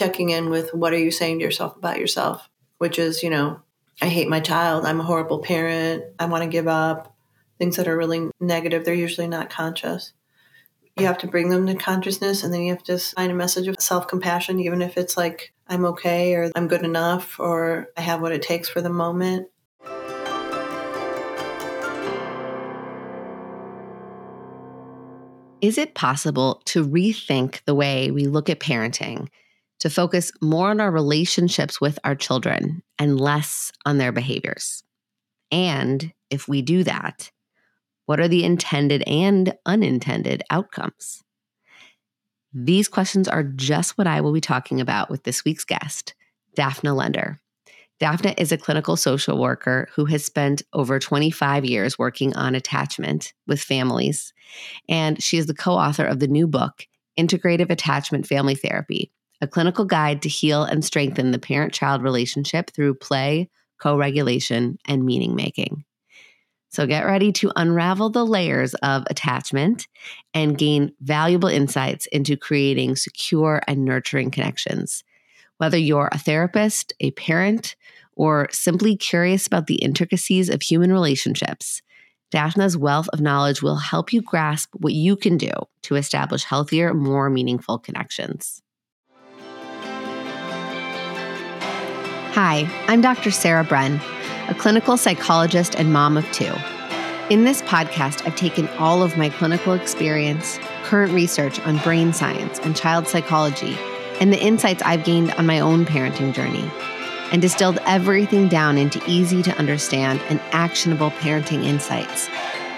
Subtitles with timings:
[0.00, 3.60] checking in with what are you saying to yourself about yourself, which is, you know,
[4.00, 7.14] I hate my child, I'm a horrible parent, I want to give up.
[7.58, 10.14] Things that are really negative, they're usually not conscious.
[10.96, 13.68] You have to bring them to consciousness and then you have to find a message
[13.68, 18.00] of self compassion, even if it's like, I'm okay or I'm good enough or I
[18.00, 19.48] have what it takes for the moment.
[25.60, 29.28] Is it possible to rethink the way we look at parenting
[29.80, 34.82] to focus more on our relationships with our children and less on their behaviors?
[35.50, 37.30] And if we do that,
[38.06, 41.22] what are the intended and unintended outcomes?
[42.52, 42.64] Hmm.
[42.64, 46.14] These questions are just what I will be talking about with this week's guest,
[46.56, 47.38] Dafna Lender.
[48.00, 53.34] Dafna is a clinical social worker who has spent over 25 years working on attachment
[53.46, 54.32] with families.
[54.88, 56.86] And she is the co author of the new book,
[57.18, 62.70] Integrative Attachment Family Therapy, a clinical guide to heal and strengthen the parent child relationship
[62.70, 63.48] through play,
[63.80, 65.84] co regulation, and meaning making.
[66.70, 69.88] So get ready to unravel the layers of attachment
[70.32, 75.02] and gain valuable insights into creating secure and nurturing connections.
[75.58, 77.74] Whether you're a therapist, a parent,
[78.14, 81.82] or simply curious about the intricacies of human relationships,
[82.32, 85.50] Dafna's wealth of knowledge will help you grasp what you can do
[85.82, 88.62] to establish healthier, more meaningful connections.
[92.34, 93.32] Hi, I'm Dr.
[93.32, 94.00] Sarah Bren,
[94.48, 96.54] a clinical psychologist and mom of two.
[97.28, 102.60] In this podcast, I've taken all of my clinical experience, current research on brain science
[102.60, 103.76] and child psychology,
[104.20, 106.70] and the insights I've gained on my own parenting journey
[107.32, 112.28] and distilled everything down into easy to understand and actionable parenting insights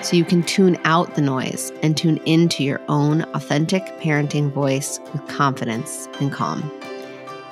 [0.01, 4.99] so you can tune out the noise and tune into your own authentic parenting voice
[5.13, 6.63] with confidence and calm.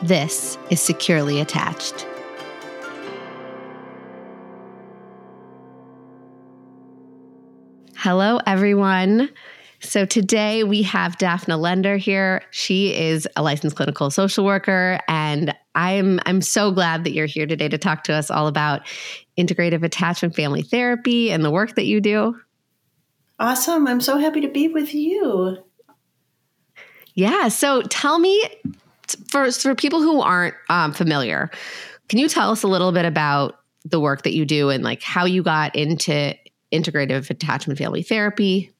[0.02, 2.06] This is Securely Attached.
[7.96, 9.28] Hello, everyone.
[9.80, 12.40] So today we have Dafna Lender here.
[12.50, 17.46] She is a licensed clinical social worker and I'm I'm so glad that you're here
[17.46, 18.86] today to talk to us all about
[19.36, 22.40] integrative attachment family therapy and the work that you do.
[23.38, 23.86] Awesome.
[23.86, 25.58] I'm so happy to be with you.
[27.14, 28.42] Yeah, so tell me
[29.28, 31.50] for for people who aren't um, familiar,
[32.08, 35.02] can you tell us a little bit about the work that you do and like
[35.02, 36.34] how you got into
[36.72, 38.72] integrative attachment family therapy?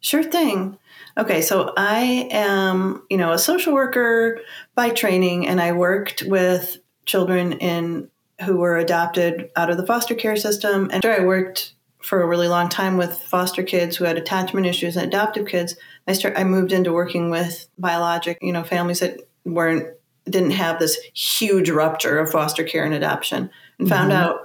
[0.00, 0.78] Sure thing.
[1.18, 4.40] Okay, so I am, you know, a social worker
[4.74, 8.08] by training, and I worked with children in
[8.44, 10.84] who were adopted out of the foster care system.
[10.84, 14.66] And after I worked for a really long time with foster kids who had attachment
[14.66, 15.76] issues and adoptive kids.
[16.06, 19.86] I start I moved into working with biologic, you know, families that weren't
[20.28, 23.96] didn't have this huge rupture of foster care and adoption, and mm-hmm.
[23.96, 24.40] found out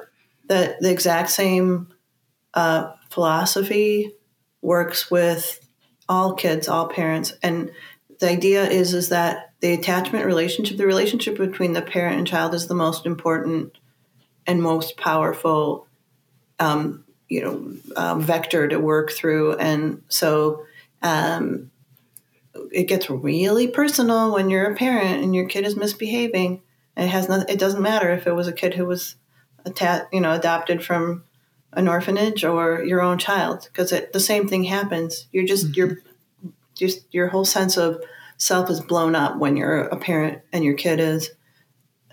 [0.48, 1.88] that the exact same
[2.54, 4.14] uh, philosophy
[4.62, 5.60] works with
[6.08, 7.72] all kids, all parents, and
[8.20, 12.54] the idea is is that the attachment relationship, the relationship between the parent and child,
[12.54, 13.78] is the most important
[14.48, 15.88] and most powerful,
[16.60, 20.66] um, you know, um, vector to work through, and so.
[21.02, 21.70] Um,
[22.72, 26.62] it gets really personal when you're a parent and your kid is misbehaving.
[26.98, 29.16] It has not, it doesn't matter if it was a kid who was
[29.66, 31.24] atta- you know adopted from
[31.74, 35.28] an orphanage or your own child because the same thing happens.
[35.32, 35.74] You're just mm-hmm.
[35.76, 35.98] you're
[36.74, 38.02] just your whole sense of
[38.38, 41.32] self is blown up when you're a parent and your kid is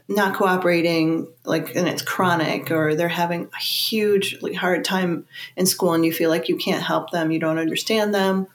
[0.08, 5.26] not cooperating like and it's chronic or they're having a hugely hard time
[5.56, 8.46] in school and you feel like you can't help them you don't understand them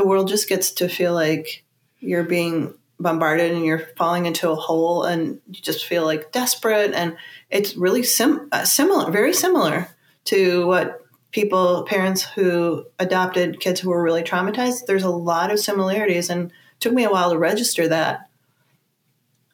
[0.00, 1.64] the world just gets to feel like
[1.98, 6.92] you're being bombarded and you're falling into a hole and you just feel like desperate
[6.92, 7.16] and
[7.50, 9.88] it's really sim- uh, similar very similar
[10.24, 11.00] to what
[11.32, 16.28] people, parents who adopted kids who were really traumatized, there's a lot of similarities.
[16.28, 18.28] And took me a while to register that.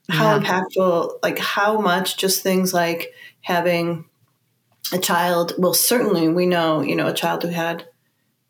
[0.09, 0.43] How yeah.
[0.43, 4.05] impactful, like how much just things like having
[4.93, 7.89] a child, well, certainly we know, you know, a child who had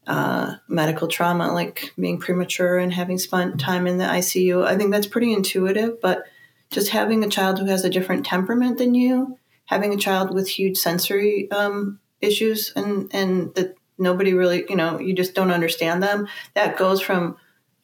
[0.07, 4.65] uh, medical trauma, like being premature and having spent time in the ICU.
[4.65, 6.25] I think that's pretty intuitive, but
[6.71, 10.49] just having a child who has a different temperament than you, having a child with
[10.49, 16.03] huge sensory um, issues and and that nobody really you know you just don't understand
[16.03, 17.37] them that goes from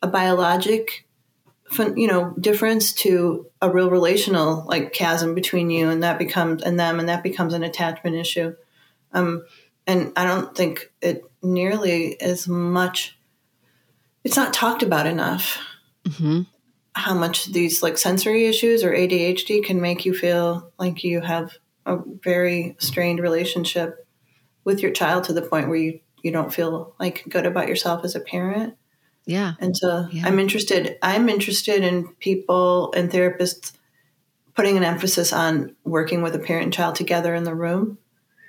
[0.02, 1.06] a biologic
[1.96, 6.78] you know difference to a real relational like chasm between you and that becomes and
[6.78, 8.54] them and that becomes an attachment issue
[9.12, 9.42] um
[9.86, 13.18] and i don't think it nearly as much
[14.24, 15.58] it's not talked about enough
[16.04, 16.42] mm-hmm.
[16.94, 21.56] how much these like sensory issues or ADHD can make you feel like you have
[21.86, 24.06] a very strained relationship
[24.64, 28.04] with your child to the point where you you don't feel like good about yourself
[28.04, 28.76] as a parent.
[29.26, 29.54] Yeah.
[29.60, 30.26] And so yeah.
[30.26, 33.72] I'm interested I'm interested in people and therapists
[34.54, 37.98] putting an emphasis on working with a parent and child together in the room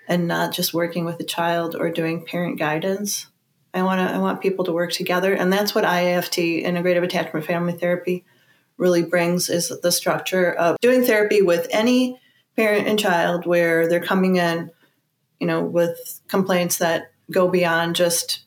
[0.08, 3.28] and not just working with a child or doing parent guidance.
[3.74, 7.46] I want to I want people to work together and that's what IAFT integrative attachment
[7.46, 8.24] family therapy
[8.78, 12.20] really brings is the structure of doing therapy with any
[12.56, 14.70] parent and child where they're coming in
[15.40, 18.44] you know with complaints that go beyond just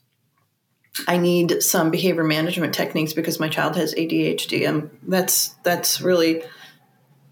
[1.09, 6.45] I need some behavior management techniques because my child has ADHD and that's that's really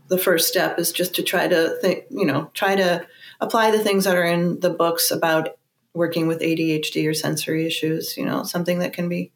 [0.08, 3.06] the first step is just to try to think, you know, try to
[3.44, 5.50] apply the things that are in the books about
[5.92, 9.32] working with ADHD or sensory issues, you know, something that can be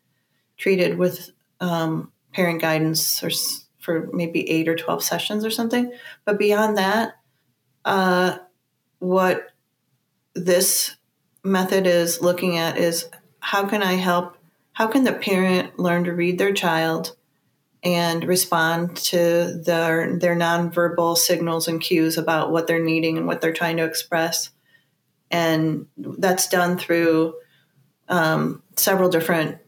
[0.57, 3.31] treated with um, parent guidance or
[3.79, 5.93] for maybe eight or 12 sessions or something.
[6.25, 7.13] But beyond that,
[7.85, 8.39] uh,
[8.99, 9.49] what
[10.35, 10.97] this
[11.45, 13.09] method is looking at is
[13.41, 14.37] how can I help?
[14.73, 17.17] How can the parent learn to read their child
[17.83, 23.41] and respond to their their nonverbal signals and cues about what they're needing and what
[23.41, 24.51] they're trying to express.
[25.31, 27.35] And that's done through
[28.09, 29.59] um, several different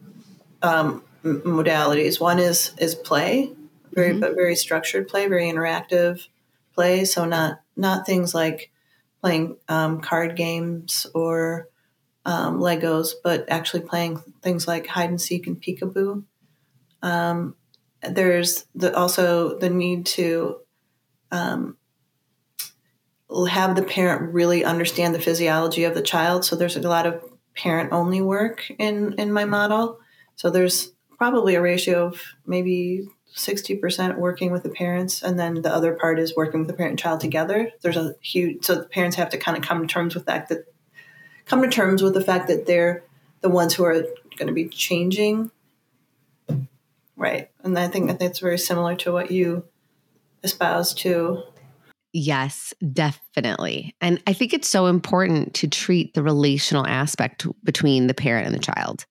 [0.61, 2.19] um, modalities.
[2.19, 3.53] One is is play,
[3.93, 4.19] very mm-hmm.
[4.19, 6.27] but very structured play, very interactive
[6.73, 7.05] play.
[7.05, 8.71] So not not things like
[9.21, 11.69] playing um, card games or
[12.25, 16.23] um, Legos, but actually playing things like hide and seek and peekaboo.
[17.01, 17.55] Um,
[18.09, 20.57] there's the, also the need to
[21.31, 21.77] um,
[23.49, 26.43] have the parent really understand the physiology of the child.
[26.43, 27.23] So there's a lot of
[27.55, 29.99] parent only work in in my model.
[30.35, 35.73] So there's probably a ratio of maybe 60% working with the parents and then the
[35.73, 38.83] other part is working with the parent and child together there's a huge so the
[38.83, 40.65] parents have to kind of come to terms with that that
[41.45, 43.05] come to terms with the fact that they're
[43.39, 44.01] the ones who are
[44.37, 45.49] going to be changing
[47.15, 47.49] Right.
[47.63, 49.65] And I think that that's very similar to what you
[50.43, 51.43] espouse too.
[52.13, 53.95] Yes, definitely.
[54.01, 58.55] And I think it's so important to treat the relational aspect between the parent and
[58.55, 59.05] the child.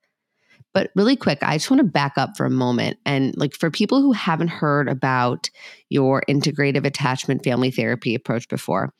[0.73, 2.99] But really quick, I just want to back up for a moment.
[3.05, 5.51] And like for people who haven't heard about
[5.89, 8.93] your integrative attachment family therapy approach before,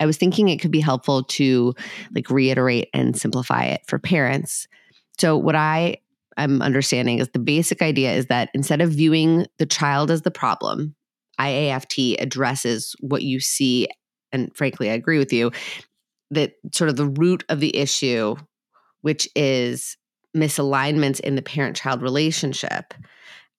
[0.00, 1.74] I was thinking it could be helpful to
[2.14, 4.66] like reiterate and simplify it for parents.
[5.18, 5.98] So, what I
[6.36, 10.30] I'm understanding is the basic idea is that instead of viewing the child as the
[10.30, 10.94] problem,
[11.40, 13.88] IAFT addresses what you see.
[14.32, 15.52] And frankly, I agree with you
[16.30, 18.34] that sort of the root of the issue,
[19.02, 19.96] which is
[20.36, 22.94] misalignments in the parent child relationship.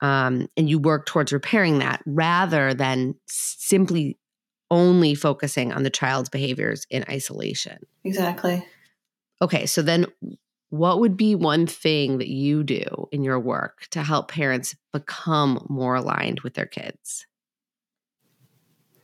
[0.01, 4.17] Um, and you work towards repairing that rather than simply
[4.69, 7.77] only focusing on the child's behaviors in isolation.
[8.03, 8.65] Exactly.
[9.41, 10.05] Okay, so then
[10.77, 15.65] what would be one thing that you do in your work to help parents become
[15.69, 17.25] more aligned with their kids?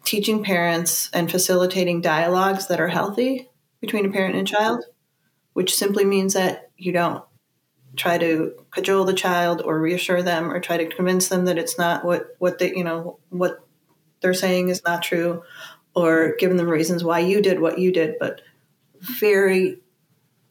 [0.03, 4.83] Teaching parents and facilitating dialogues that are healthy between a parent and child,
[5.53, 7.23] which simply means that you don't
[7.95, 11.77] try to cajole the child or reassure them or try to convince them that it's
[11.77, 13.65] not what what they you know what
[14.21, 15.44] they're saying is not true
[15.94, 18.42] or giving them reasons why you did what you did but
[19.01, 19.81] very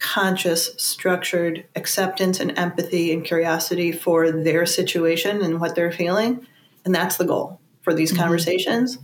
[0.01, 6.47] conscious, structured acceptance and empathy and curiosity for their situation and what they're feeling.
[6.85, 8.23] And that's the goal for these mm-hmm.
[8.23, 8.99] conversations.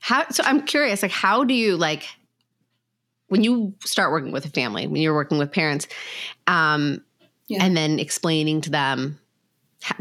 [0.00, 2.08] How so I'm curious, like how do you like
[3.28, 5.86] when you start working with a family, when you're working with parents,
[6.46, 7.02] um,
[7.46, 7.64] yeah.
[7.64, 9.18] and then explaining to them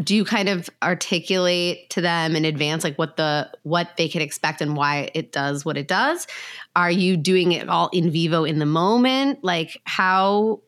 [0.03, 4.21] do you kind of articulate to them in advance like what the what they can
[4.21, 6.27] expect and why it does what it does?
[6.75, 9.43] Are you doing it all in vivo in the moment?
[9.43, 10.61] Like how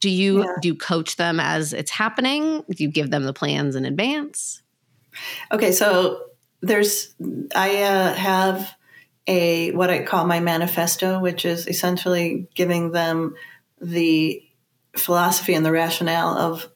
[0.00, 0.52] do you yeah.
[0.60, 2.64] do you coach them as it's happening?
[2.70, 4.62] Do you give them the plans in advance?
[5.50, 6.22] Okay so
[6.62, 7.14] there's
[7.54, 8.74] i uh, have
[9.26, 13.34] a what i call my manifesto which is essentially giving them
[13.80, 14.42] the
[14.96, 16.70] philosophy and the rationale of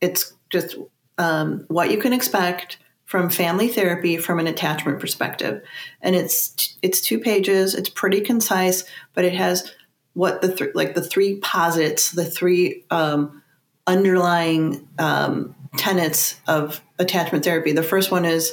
[0.00, 0.76] it's just
[1.18, 5.62] um, what you can expect from family therapy from an attachment perspective,
[6.00, 7.74] and it's it's two pages.
[7.74, 9.72] It's pretty concise, but it has
[10.14, 13.42] what the th- like the three posits, the three um,
[13.86, 17.72] underlying um, tenets of attachment therapy.
[17.72, 18.52] The first one is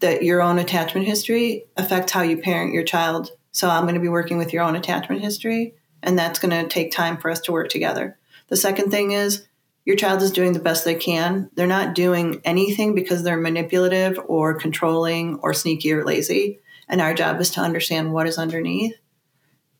[0.00, 3.30] that your own attachment history affects how you parent your child.
[3.52, 6.68] So I'm going to be working with your own attachment history, and that's going to
[6.68, 8.16] take time for us to work together.
[8.48, 9.46] The second thing is
[9.90, 11.50] your child is doing the best they can.
[11.56, 16.60] They're not doing anything because they're manipulative or controlling or sneaky or lazy.
[16.88, 18.94] And our job is to understand what is underneath.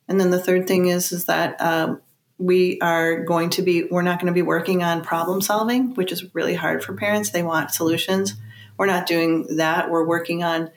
[0.08, 2.02] And then the third thing is is that um,
[2.38, 6.10] we are going to be we're not going to be working on problem solving, which
[6.10, 7.30] is really hard for parents.
[7.30, 8.34] They want solutions.
[8.76, 9.92] We're not doing that.
[9.92, 10.72] We're working on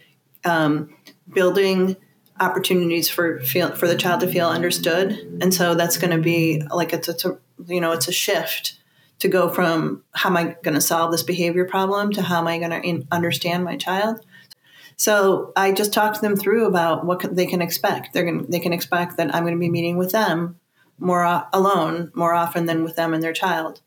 [0.45, 0.95] um,
[1.27, 1.97] building
[2.39, 6.63] opportunities for feel for the child to feel understood and so that's going to be
[6.71, 7.37] like it's, it's a
[7.67, 8.79] you know it's a shift
[9.19, 12.47] to go from how am i going to solve this behavior problem to how am
[12.47, 14.19] i going to understand my child?
[14.95, 18.13] So i just talked them through about what they can expect.
[18.13, 20.59] They're going they can expect that i'm going to be meeting with them
[20.99, 23.81] more uh, alone more often than with them and their child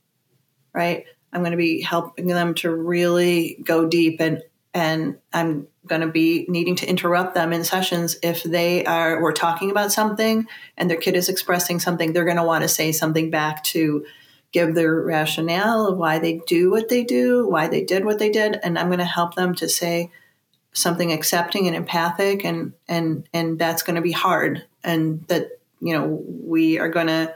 [0.76, 1.06] right?
[1.33, 4.42] I'm going to be helping them to really go deep and
[4.73, 9.33] and i'm going to be needing to interrupt them in sessions if they are we're
[9.33, 12.92] talking about something and their kid is expressing something they're going to want to say
[12.92, 14.04] something back to
[14.56, 18.30] give their rationale of why they do what they do why they did what they
[18.30, 20.10] did and i'm going to help them to say
[20.72, 25.48] something accepting and empathic and and and that's going to be hard and that
[25.80, 27.34] you know we are going to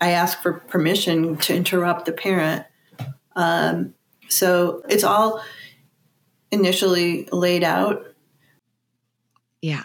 [0.00, 2.64] i ask for permission to interrupt the parent
[3.38, 3.94] um,
[4.28, 5.42] so it's all
[6.50, 8.04] initially laid out.
[9.62, 9.84] Yeah.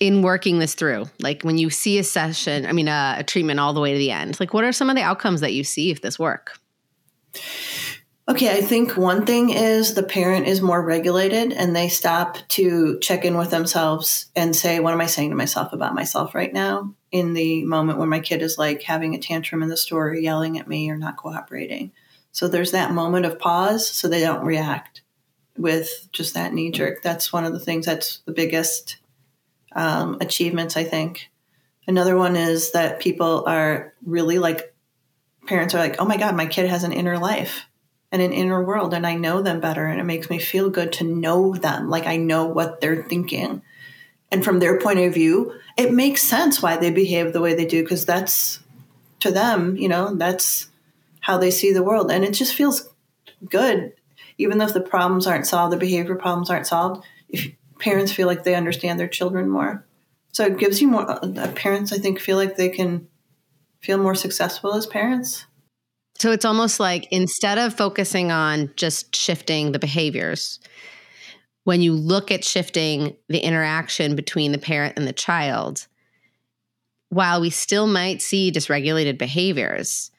[0.00, 3.60] In working this through, like when you see a session, I mean, a, a treatment
[3.60, 5.62] all the way to the end, like what are some of the outcomes that you
[5.62, 6.58] see if this work?
[8.30, 12.96] Okay, I think one thing is the parent is more regulated and they stop to
[13.00, 16.52] check in with themselves and say, What am I saying to myself about myself right
[16.52, 16.94] now?
[17.10, 20.60] In the moment when my kid is like having a tantrum in the store, yelling
[20.60, 21.90] at me or not cooperating.
[22.30, 25.02] So there's that moment of pause so they don't react
[25.56, 27.02] with just that knee jerk.
[27.02, 28.98] That's one of the things that's the biggest
[29.72, 31.30] um, achievements, I think.
[31.86, 34.74] Another one is that people are really like,
[35.46, 37.62] parents are like, oh my God, my kid has an inner life
[38.12, 40.92] and an inner world, and I know them better, and it makes me feel good
[40.94, 41.88] to know them.
[41.88, 43.62] Like I know what they're thinking.
[44.32, 47.66] And from their point of view, it makes sense why they behave the way they
[47.66, 48.60] do, because that's
[49.20, 50.68] to them, you know, that's
[51.20, 52.10] how they see the world.
[52.10, 52.88] And it just feels
[53.48, 53.92] good
[54.40, 58.26] even though if the problems aren't solved, the behavior problems aren't solved, if parents feel
[58.26, 59.86] like they understand their children more.
[60.32, 63.08] So it gives you more, uh, parents, I think, feel like they can
[63.80, 65.46] feel more successful as parents.
[66.18, 70.60] So it's almost like instead of focusing on just shifting the behaviors,
[71.64, 75.86] when you look at shifting the interaction between the parent and the child,
[77.08, 80.10] while we still might see dysregulated behaviors,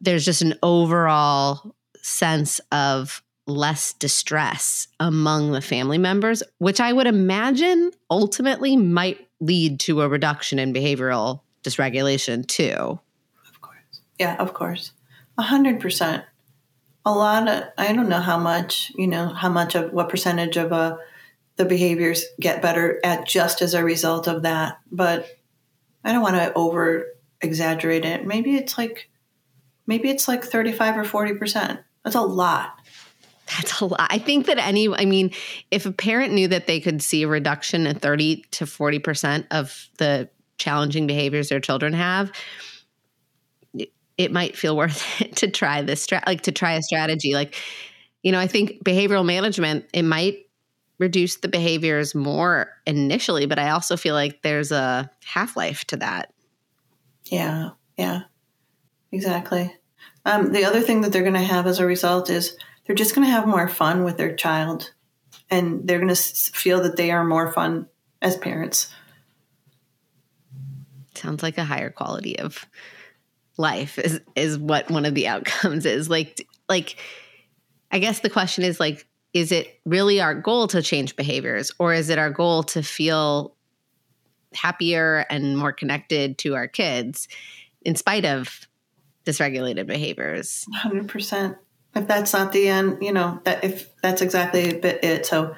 [0.00, 7.06] there's just an overall sense of less distress among the family members, which I would
[7.06, 12.98] imagine ultimately might lead to a reduction in behavioral dysregulation too.
[13.48, 14.00] Of course.
[14.18, 14.92] Yeah, of course.
[15.38, 16.24] A hundred percent.
[17.04, 20.56] A lot of I don't know how much, you know, how much of what percentage
[20.56, 20.96] of uh
[21.56, 24.78] the behaviors get better at just as a result of that.
[24.90, 25.26] But
[26.04, 27.06] I don't want to over
[27.40, 28.26] exaggerate it.
[28.26, 29.08] Maybe it's like
[29.86, 32.80] maybe it's like 35 or 40 percent that's a lot.
[33.46, 34.08] That's a lot.
[34.10, 35.30] I think that any, I mean,
[35.70, 39.88] if a parent knew that they could see a reduction in 30 to 40% of
[39.98, 42.32] the challenging behaviors their children have,
[44.18, 47.34] it might feel worth it to try this, like to try a strategy.
[47.34, 47.54] Like,
[48.22, 50.38] you know, I think behavioral management, it might
[50.98, 55.98] reduce the behaviors more initially, but I also feel like there's a half life to
[55.98, 56.32] that.
[57.24, 57.70] Yeah.
[57.96, 58.22] Yeah.
[59.12, 59.74] Exactly.
[60.24, 63.14] Um, the other thing that they're going to have as a result is they're just
[63.14, 64.92] going to have more fun with their child
[65.50, 67.86] and they're going to feel that they are more fun
[68.22, 68.92] as parents.
[71.14, 72.66] Sounds like a higher quality of
[73.56, 76.10] life is is what one of the outcomes is.
[76.10, 76.96] Like like
[77.90, 81.94] I guess the question is like is it really our goal to change behaviors or
[81.94, 83.54] is it our goal to feel
[84.54, 87.28] happier and more connected to our kids
[87.82, 88.66] in spite of
[89.24, 90.64] dysregulated behaviors.
[90.84, 91.56] 100%.
[91.96, 95.24] If that's not the end, you know, that if that's exactly it.
[95.24, 95.56] So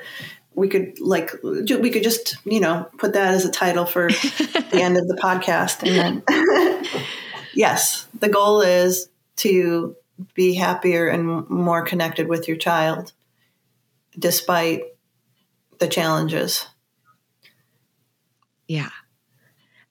[0.54, 4.80] we could like we could just, you know, put that as a title for the
[4.80, 7.04] end of the podcast and then
[7.54, 9.96] yes, the goal is to
[10.34, 13.12] be happier and more connected with your child
[14.18, 14.82] despite
[15.78, 16.66] the challenges.
[18.66, 18.90] Yeah.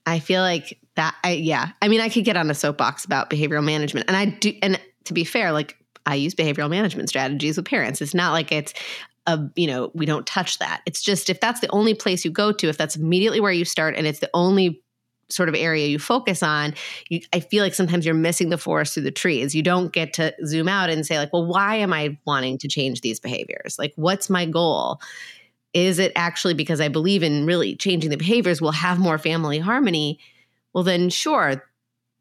[0.05, 1.71] I feel like that I yeah.
[1.81, 4.07] I mean, I could get on a soapbox about behavioral management.
[4.07, 5.76] And I do and to be fair, like
[6.07, 8.01] I use behavioral management strategies with parents.
[8.01, 8.73] It's not like it's
[9.27, 10.81] a, you know, we don't touch that.
[10.85, 13.65] It's just if that's the only place you go to, if that's immediately where you
[13.65, 14.81] start and it's the only
[15.29, 16.73] sort of area you focus on,
[17.09, 19.53] you, I feel like sometimes you're missing the forest through the trees.
[19.53, 22.69] You don't get to zoom out and say, like, well, why am I wanting to
[22.69, 23.77] change these behaviors?
[23.77, 25.01] Like, what's my goal?
[25.73, 29.59] Is it actually because I believe in really changing the behaviors will have more family
[29.59, 30.19] harmony?
[30.71, 31.65] Well, then sure,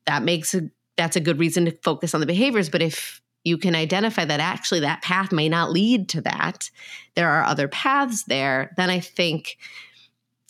[0.07, 0.63] that makes a
[0.97, 2.69] that's a good reason to focus on the behaviors.
[2.69, 6.69] But if you can identify that actually that path may not lead to that,
[7.15, 9.57] there are other paths there, then I think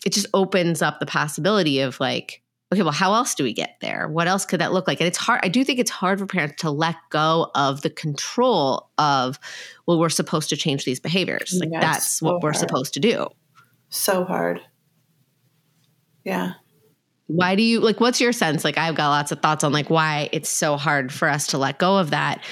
[0.03, 2.41] it just opens up the possibility of like,
[2.73, 4.07] okay, well, how else do we get there?
[4.07, 4.99] What else could that look like?
[4.99, 5.41] And it's hard.
[5.43, 9.39] I do think it's hard for parents to let go of the control of,
[9.85, 11.55] well, we're supposed to change these behaviors.
[11.59, 13.27] Like yeah, that's so what we're supposed to do.
[13.89, 14.59] So hard.
[16.23, 16.53] Yeah.
[17.27, 18.63] Why do you like what's your sense?
[18.63, 21.59] Like I've got lots of thoughts on like why it's so hard for us to
[21.59, 22.43] let go of that.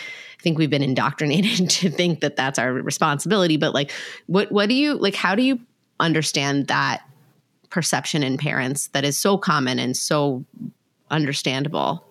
[0.45, 3.91] Think we've been indoctrinated to think that that's our responsibility, but like
[4.27, 5.59] what what do you like how do you
[5.99, 7.01] understand that
[7.69, 10.45] perception in parents that is so common and so
[11.11, 12.05] understandable.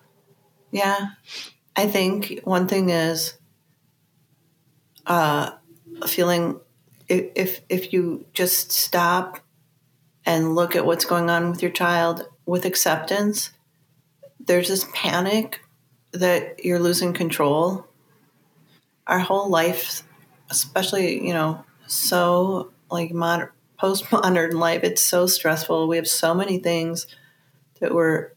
[0.70, 1.08] Yeah.
[1.76, 3.34] I think one thing is
[5.06, 5.52] uh,
[6.06, 6.60] feeling
[7.08, 9.40] if if you just stop
[10.24, 13.50] and look at what's going on with your child with acceptance,
[14.40, 15.60] there's this panic
[16.12, 17.86] that you're losing control.
[19.06, 20.02] Our whole life,
[20.50, 25.88] especially, you know, so like modern postmodern life, it's so stressful.
[25.88, 27.06] We have so many things
[27.80, 28.30] that we're,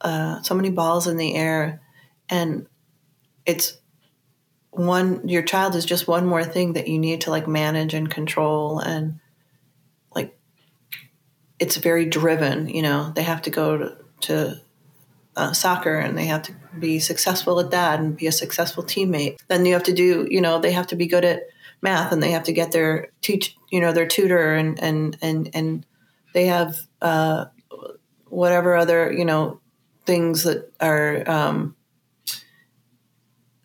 [0.00, 1.82] uh, so many balls in the air.
[2.28, 2.66] And
[3.44, 3.76] it's
[4.70, 8.10] one, your child is just one more thing that you need to like manage and
[8.10, 8.78] control.
[8.78, 9.20] And
[10.14, 10.38] like,
[11.58, 14.60] it's very driven, you know, they have to go to, to
[15.36, 19.38] uh, soccer and they have to be successful at that and be a successful teammate.
[19.48, 21.48] Then you have to do, you know, they have to be good at
[21.82, 25.50] math and they have to get their teach you know their tutor and and and
[25.54, 25.86] and
[26.32, 27.46] they have uh,
[28.28, 29.60] whatever other you know
[30.04, 31.76] things that are um,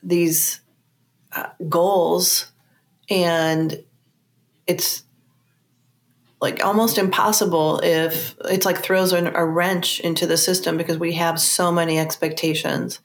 [0.04, 0.62] these
[1.34, 2.52] uh, goals
[3.10, 3.84] and
[4.68, 5.04] it's
[6.46, 11.14] like almost impossible if it's like throws a, a wrench into the system because we
[11.14, 13.00] have so many expectations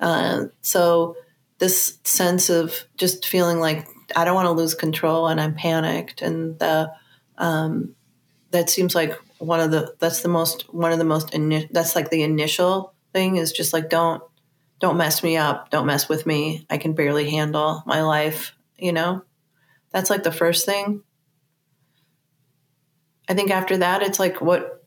[0.00, 1.16] uh, so
[1.58, 3.86] this sense of just feeling like
[4.16, 6.22] I don't want to lose control and I'm panicked.
[6.22, 6.92] And the,
[7.38, 7.94] um,
[8.50, 11.94] that seems like one of the, that's the most, one of the most, ini- that's
[11.94, 14.22] like the initial thing is just like, don't,
[14.80, 15.70] don't mess me up.
[15.70, 16.66] Don't mess with me.
[16.70, 18.56] I can barely handle my life.
[18.78, 19.22] You know,
[19.90, 21.02] that's like the first thing.
[23.30, 24.84] I think after that, it's like what,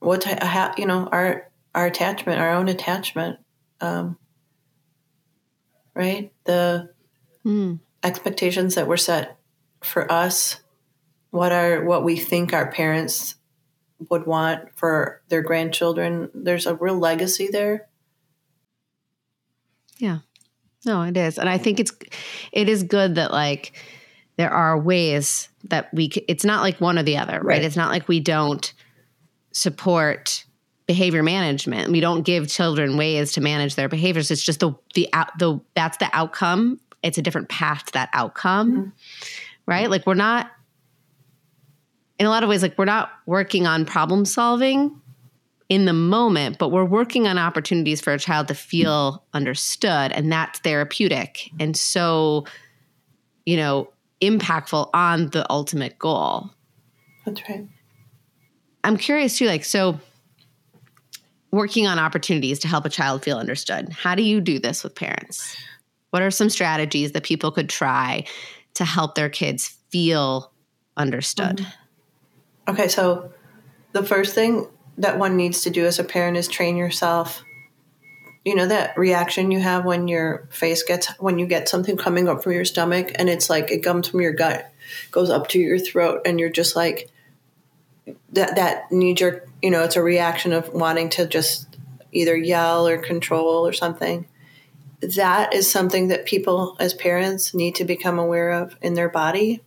[0.00, 0.26] what,
[0.78, 3.38] you know, our, our attachment, our own attachment.
[3.80, 4.18] Um,
[5.94, 6.32] right.
[6.44, 6.90] The,
[7.46, 9.38] mm expectations that were set
[9.82, 10.60] for us,
[11.30, 13.34] what are what we think our parents
[14.10, 16.30] would want for their grandchildren.
[16.34, 17.88] There's a real legacy there.
[19.98, 20.18] Yeah.
[20.84, 21.38] No, it is.
[21.38, 21.92] And I think it's
[22.52, 23.72] it is good that like
[24.36, 27.44] there are ways that we it's not like one or the other, right?
[27.44, 27.64] right?
[27.64, 28.72] It's not like we don't
[29.52, 30.44] support
[30.86, 31.90] behavior management.
[31.90, 34.30] We don't give children ways to manage their behaviors.
[34.30, 38.08] It's just the the out the that's the outcome it's a different path to that
[38.12, 38.88] outcome, mm-hmm.
[39.66, 39.88] right?
[39.88, 40.50] Like we're not,
[42.18, 45.00] in a lot of ways, like we're not working on problem solving
[45.68, 50.32] in the moment, but we're working on opportunities for a child to feel understood, and
[50.32, 52.46] that's therapeutic and so,
[53.44, 56.50] you know, impactful on the ultimate goal.
[57.24, 57.68] That's right.
[58.82, 59.98] I'm curious too, like, so
[61.50, 63.88] working on opportunities to help a child feel understood.
[63.90, 65.56] How do you do this with parents?
[66.10, 68.24] What are some strategies that people could try
[68.74, 70.52] to help their kids feel
[70.96, 71.58] understood?
[71.58, 72.70] Mm-hmm.
[72.70, 73.32] Okay, so
[73.92, 74.66] the first thing
[74.98, 77.42] that one needs to do as a parent is train yourself.
[78.44, 82.28] You know that reaction you have when your face gets when you get something coming
[82.28, 84.70] up from your stomach and it's like it comes from your gut,
[85.10, 87.10] goes up to your throat and you're just like
[88.32, 91.78] that that knee jerk, you know, it's a reaction of wanting to just
[92.12, 94.26] either yell or control or something
[95.16, 99.62] that is something that people as parents need to become aware of in their body.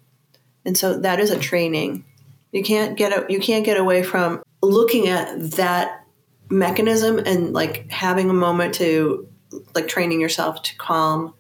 [0.66, 2.06] And so that is a training.
[2.52, 6.06] You can't get a, you can't get away from looking at that
[6.50, 9.28] mechanism and like having a moment to
[9.76, 11.34] like training yourself to calm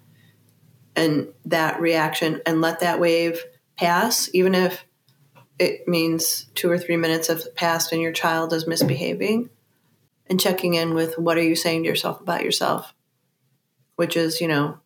[0.95, 3.43] and that reaction and let that wave
[3.77, 4.85] pass even if
[5.59, 9.49] it means 2 or 3 minutes have passed and your child is misbehaving
[10.29, 12.93] and checking in with what are you saying to yourself about yourself
[13.97, 14.77] which is, you know,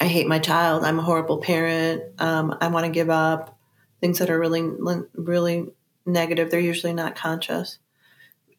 [0.00, 0.84] I hate my child.
[0.84, 2.02] I'm a horrible parent.
[2.20, 3.58] Um, I want to give up.
[4.00, 4.62] Things that are really,
[5.14, 5.72] really
[6.04, 6.50] negative.
[6.50, 7.78] They're usually not conscious.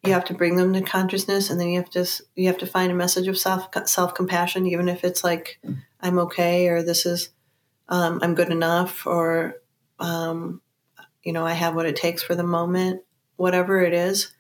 [0.06, 2.66] You have to bring them to consciousness and then you have to you have to
[2.66, 5.60] find a message of self self compassion even if it's like
[6.02, 7.30] i'm okay or this is
[7.90, 9.56] um, i'm good enough or
[10.00, 10.62] um,
[11.24, 13.02] you know i have what it takes for the moment
[13.36, 14.34] whatever it is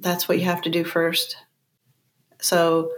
[0.00, 1.36] that's what you have to do first.
[2.40, 2.90] So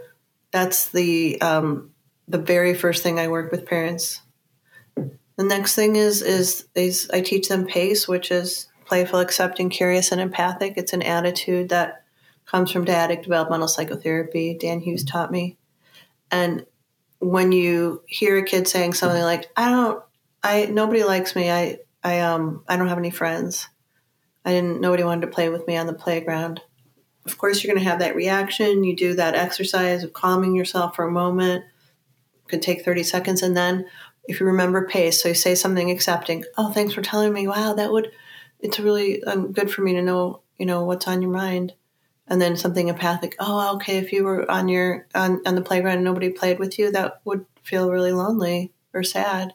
[0.51, 1.91] that's the um,
[2.27, 4.21] the very first thing i work with parents.
[4.95, 10.11] The next thing is is is i teach them pace which is playful, accepting, curious,
[10.11, 10.75] and empathic.
[10.77, 12.03] It's an attitude that
[12.45, 14.55] comes from dyadic developmental psychotherapy.
[14.55, 15.57] Dan Hughes taught me.
[16.29, 16.67] And
[17.17, 20.03] when you hear a kid saying something like, "I don't,
[20.43, 21.49] I nobody likes me.
[21.49, 23.67] I, I um, I don't have any friends.
[24.45, 24.79] I didn't.
[24.79, 26.61] Nobody wanted to play with me on the playground."
[27.25, 28.83] Of course, you're going to have that reaction.
[28.83, 31.63] You do that exercise of calming yourself for a moment.
[31.63, 33.87] It could take 30 seconds, and then
[34.25, 36.43] if you remember pace, so you say something accepting.
[36.59, 37.47] Oh, thanks for telling me.
[37.47, 38.11] Wow, that would
[38.63, 41.73] it's really um, good for me to know, you know, what's on your mind.
[42.25, 43.35] And then something empathic.
[43.37, 43.97] Oh, okay.
[43.97, 47.19] If you were on your on, on the playground and nobody played with you, that
[47.25, 49.53] would feel really lonely or sad.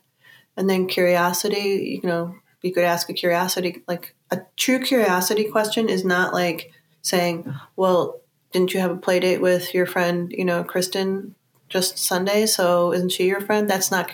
[0.54, 1.98] And then curiosity.
[2.02, 6.70] You know, you could ask a curiosity like a true curiosity question is not like
[7.00, 8.20] saying, "Well,
[8.52, 11.34] didn't you have a play date with your friend, you know, Kristen,
[11.70, 12.44] just Sunday?
[12.44, 14.10] So isn't she your friend?" That's not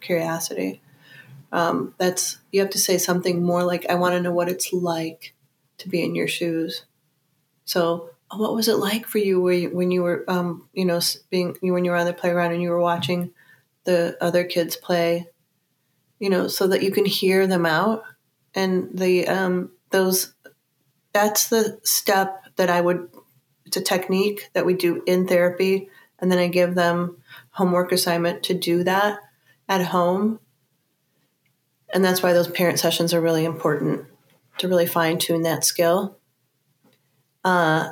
[0.00, 0.81] curiosity.
[1.52, 4.72] Um, that's you have to say something more like, "I want to know what it's
[4.72, 5.34] like
[5.78, 6.86] to be in your shoes."
[7.66, 11.84] So, what was it like for you when you were, um, you know, being when
[11.84, 13.32] you were on the playground and you were watching
[13.84, 15.28] the other kids play?
[16.18, 18.04] You know, so that you can hear them out,
[18.54, 20.32] and the um, those
[21.12, 23.10] that's the step that I would.
[23.66, 27.18] It's a technique that we do in therapy, and then I give them
[27.50, 29.18] homework assignment to do that
[29.68, 30.40] at home
[31.92, 34.06] and that's why those parent sessions are really important
[34.58, 36.18] to really fine tune that skill.
[37.44, 37.90] Uh,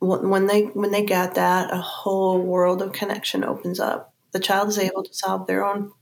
[0.00, 4.14] when they when they get that, a whole world of connection opens up.
[4.32, 5.92] The child is able to solve their own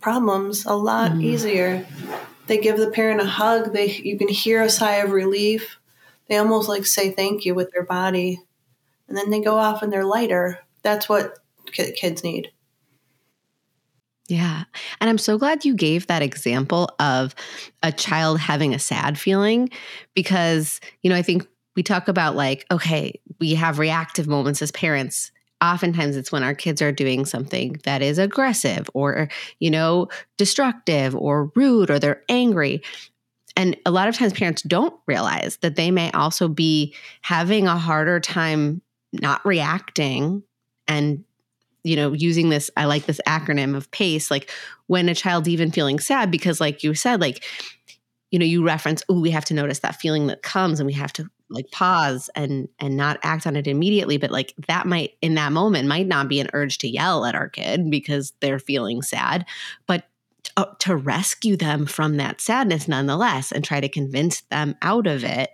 [0.00, 1.22] problems a lot mm.
[1.22, 1.86] easier.
[2.46, 3.72] They give the parent a hug.
[3.72, 5.78] They you can hear a sigh of relief.
[6.28, 8.40] They almost like say thank you with their body,
[9.08, 10.60] and then they go off and they're lighter.
[10.82, 11.38] That's what
[11.72, 12.52] kids need.
[14.30, 14.62] Yeah.
[15.00, 17.34] And I'm so glad you gave that example of
[17.82, 19.70] a child having a sad feeling
[20.14, 24.70] because, you know, I think we talk about like, okay, we have reactive moments as
[24.70, 25.32] parents.
[25.60, 30.06] Oftentimes it's when our kids are doing something that is aggressive or, you know,
[30.38, 32.82] destructive or rude or they're angry.
[33.56, 37.76] And a lot of times parents don't realize that they may also be having a
[37.76, 38.80] harder time
[39.12, 40.44] not reacting
[40.86, 41.24] and
[41.82, 44.50] you know, using this, I like this acronym of PACE, like
[44.86, 47.44] when a child's even feeling sad, because like you said, like,
[48.30, 50.92] you know, you reference, oh, we have to notice that feeling that comes and we
[50.92, 54.18] have to like pause and and not act on it immediately.
[54.18, 57.34] But like that might in that moment might not be an urge to yell at
[57.34, 59.44] our kid because they're feeling sad,
[59.86, 60.04] but
[60.56, 65.24] uh, to rescue them from that sadness nonetheless and try to convince them out of
[65.24, 65.50] it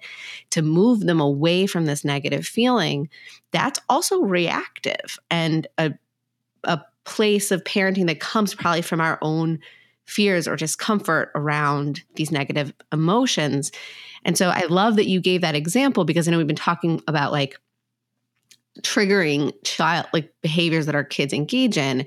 [0.51, 3.09] to move them away from this negative feeling
[3.53, 5.93] that's also reactive and a
[6.67, 9.59] a place of parenting that comes probably from our own
[10.07, 13.73] fears or discomfort around these negative emotions.
[14.25, 17.03] And so I love that you gave that example because I know we've been talking
[17.09, 17.59] about like
[18.83, 22.07] triggering child like behaviors that our kids engage in.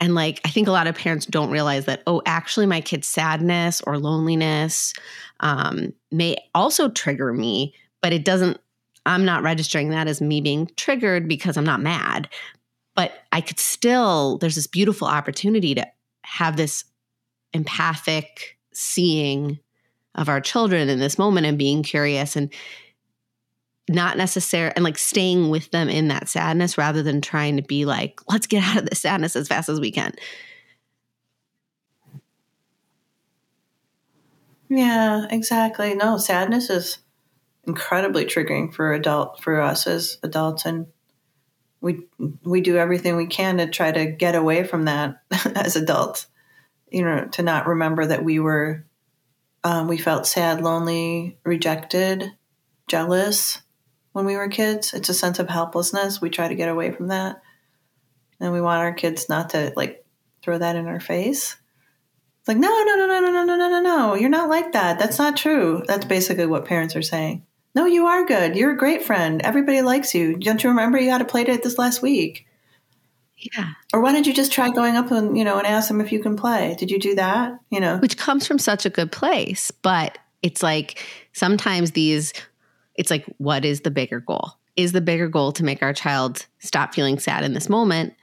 [0.00, 3.06] And like I think a lot of parents don't realize that, oh, actually my kid's
[3.06, 4.92] sadness or loneliness
[5.40, 8.58] um, may also trigger me, but it doesn't
[9.04, 12.28] I'm not registering that as me being triggered because I'm not mad
[12.94, 15.86] but I could still, there's this beautiful opportunity to
[16.24, 16.84] have this
[17.52, 19.58] empathic seeing
[20.14, 22.52] of our children in this moment and being curious and
[23.88, 27.84] not necessary and like staying with them in that sadness rather than trying to be
[27.84, 30.12] like, let's get out of this sadness as fast as we can.
[34.68, 35.94] Yeah, exactly.
[35.94, 36.98] No, sadness is
[37.64, 40.86] incredibly triggering for adult for us as adults and
[41.82, 42.06] we
[42.44, 45.20] we do everything we can to try to get away from that
[45.54, 46.28] as adults.
[46.90, 48.86] You know, to not remember that we were
[49.64, 52.32] um, we felt sad, lonely, rejected,
[52.88, 53.60] jealous
[54.12, 54.94] when we were kids.
[54.94, 56.20] It's a sense of helplessness.
[56.20, 57.42] We try to get away from that,
[58.40, 60.04] and we want our kids not to like
[60.42, 61.56] throw that in our face.
[62.40, 64.14] It's like no, no, no, no, no, no, no, no, no, no.
[64.14, 64.98] You're not like that.
[64.98, 65.82] That's not true.
[65.86, 67.44] That's basically what parents are saying.
[67.74, 68.54] No, you are good.
[68.56, 69.40] You're a great friend.
[69.42, 70.36] Everybody likes you.
[70.36, 72.46] Don't you remember you had a play date this last week?
[73.36, 73.70] Yeah.
[73.92, 76.12] Or why don't you just try going up and, you know, and ask them if
[76.12, 76.76] you can play?
[76.78, 77.58] Did you do that?
[77.70, 77.98] You know.
[77.98, 82.32] Which comes from such a good place, but it's like sometimes these
[82.94, 84.52] It's like, what is the bigger goal?
[84.76, 88.14] Is the bigger goal to make our child stop feeling sad in this moment?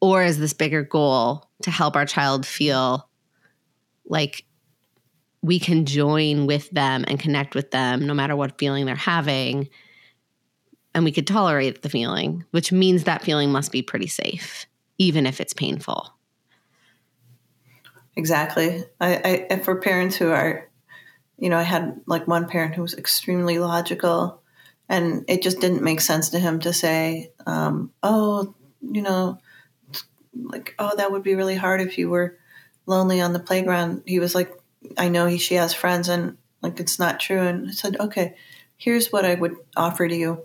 [0.00, 3.08] Or is this bigger goal to help our child feel
[4.06, 4.44] like
[5.46, 9.68] we can join with them and connect with them no matter what feeling they're having?
[10.92, 14.66] And we could tolerate the feeling, which means that feeling must be pretty safe,
[14.98, 16.12] even if it's painful.
[18.16, 18.82] Exactly.
[19.00, 20.68] I, I for parents who are,
[21.38, 24.42] you know, I had like one parent who was extremely logical,
[24.88, 29.38] and it just didn't make sense to him to say, um, "Oh, you know,
[30.34, 32.38] like oh, that would be really hard if you were
[32.86, 34.50] lonely on the playground." He was like,
[34.96, 38.34] "I know he, she has friends, and like it's not true." And I said, "Okay,
[38.76, 40.42] here's what I would offer to you: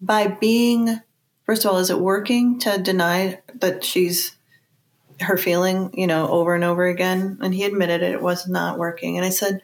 [0.00, 1.00] by being,
[1.44, 4.36] first of all, is it working to deny that she's
[5.20, 7.38] her feeling, you know, over and over again.
[7.40, 9.16] And he admitted it, it was not working.
[9.16, 9.62] And I said,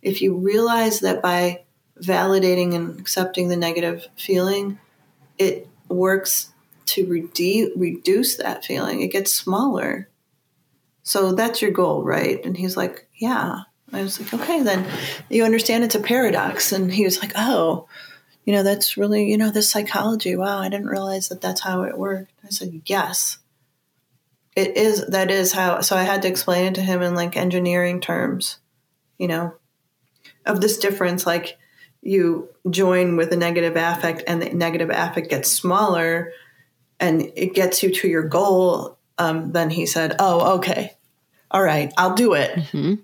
[0.00, 1.64] if you realize that by
[2.00, 4.78] validating and accepting the negative feeling,
[5.38, 6.52] it works
[6.86, 10.08] to reduce that feeling, it gets smaller.
[11.04, 12.44] So that's your goal, right?
[12.44, 13.60] And he's like, yeah.
[13.92, 14.86] I was like, okay, then
[15.28, 16.72] you understand it's a paradox.
[16.72, 17.88] And he was like, oh,
[18.44, 20.34] you know, that's really, you know, this psychology.
[20.34, 22.32] Wow, I didn't realize that that's how it worked.
[22.44, 23.38] I said, yes
[24.54, 27.36] it is that is how so i had to explain it to him in like
[27.36, 28.58] engineering terms
[29.18, 29.54] you know
[30.46, 31.58] of this difference like
[32.02, 36.32] you join with a negative affect and the negative affect gets smaller
[37.00, 40.96] and it gets you to your goal um, then he said oh okay
[41.52, 42.94] all right i'll do it mm-hmm.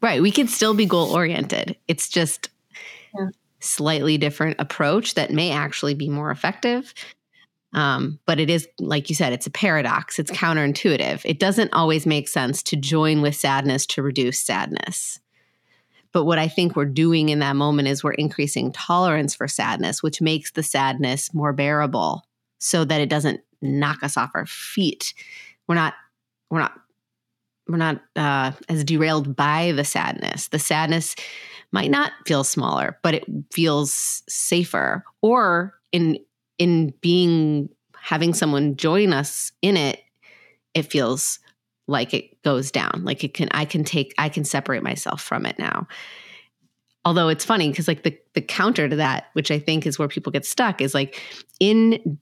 [0.00, 2.48] right we can still be goal oriented it's just
[3.18, 3.28] yeah.
[3.60, 6.94] slightly different approach that may actually be more effective
[7.76, 10.18] um, but it is, like you said, it's a paradox.
[10.18, 11.20] It's counterintuitive.
[11.26, 15.20] It doesn't always make sense to join with sadness to reduce sadness.
[16.12, 20.02] But what I think we're doing in that moment is we're increasing tolerance for sadness,
[20.02, 22.24] which makes the sadness more bearable
[22.58, 25.12] so that it doesn't knock us off our feet.
[25.68, 25.92] We're not,
[26.48, 26.80] we're not,
[27.68, 30.48] we're not uh, as derailed by the sadness.
[30.48, 31.16] The sadness
[31.72, 35.04] might not feel smaller, but it feels safer.
[35.22, 36.18] Or in
[36.58, 37.68] in being
[38.00, 40.00] having someone join us in it,
[40.74, 41.38] it feels
[41.88, 43.02] like it goes down.
[43.04, 45.86] Like it can I can take I can separate myself from it now.
[47.04, 50.08] Although it's funny because like the the counter to that, which I think is where
[50.08, 51.20] people get stuck, is like
[51.60, 52.18] in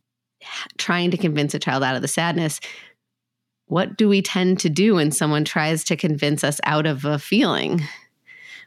[0.76, 2.61] trying to convince a child out of the sadness,
[3.74, 7.18] what do we tend to do when someone tries to convince us out of a
[7.18, 7.82] feeling?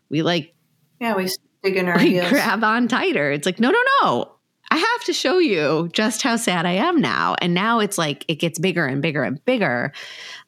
[0.09, 0.53] We like
[0.99, 1.29] Yeah, we
[1.63, 2.27] dig in our we heels.
[2.27, 3.31] grab on tighter.
[3.31, 4.31] It's like, no, no, no.
[4.69, 7.37] I have to show you just how sad I am now.
[7.41, 9.93] And now it's like it gets bigger and bigger and bigger.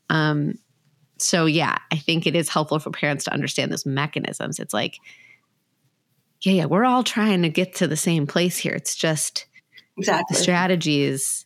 [0.10, 0.56] Um,
[1.19, 4.60] so yeah, I think it is helpful for parents to understand those mechanisms.
[4.60, 4.98] It's like,
[6.41, 8.74] yeah, yeah, we're all trying to get to the same place here.
[8.74, 9.45] It's just
[9.98, 11.45] exactly the strategies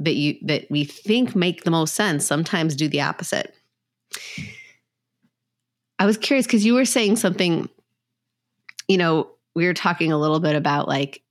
[0.00, 3.54] that you that we think make the most sense sometimes do the opposite.
[5.98, 7.68] I was curious because you were saying something,
[8.88, 11.22] you know, we were talking a little bit about like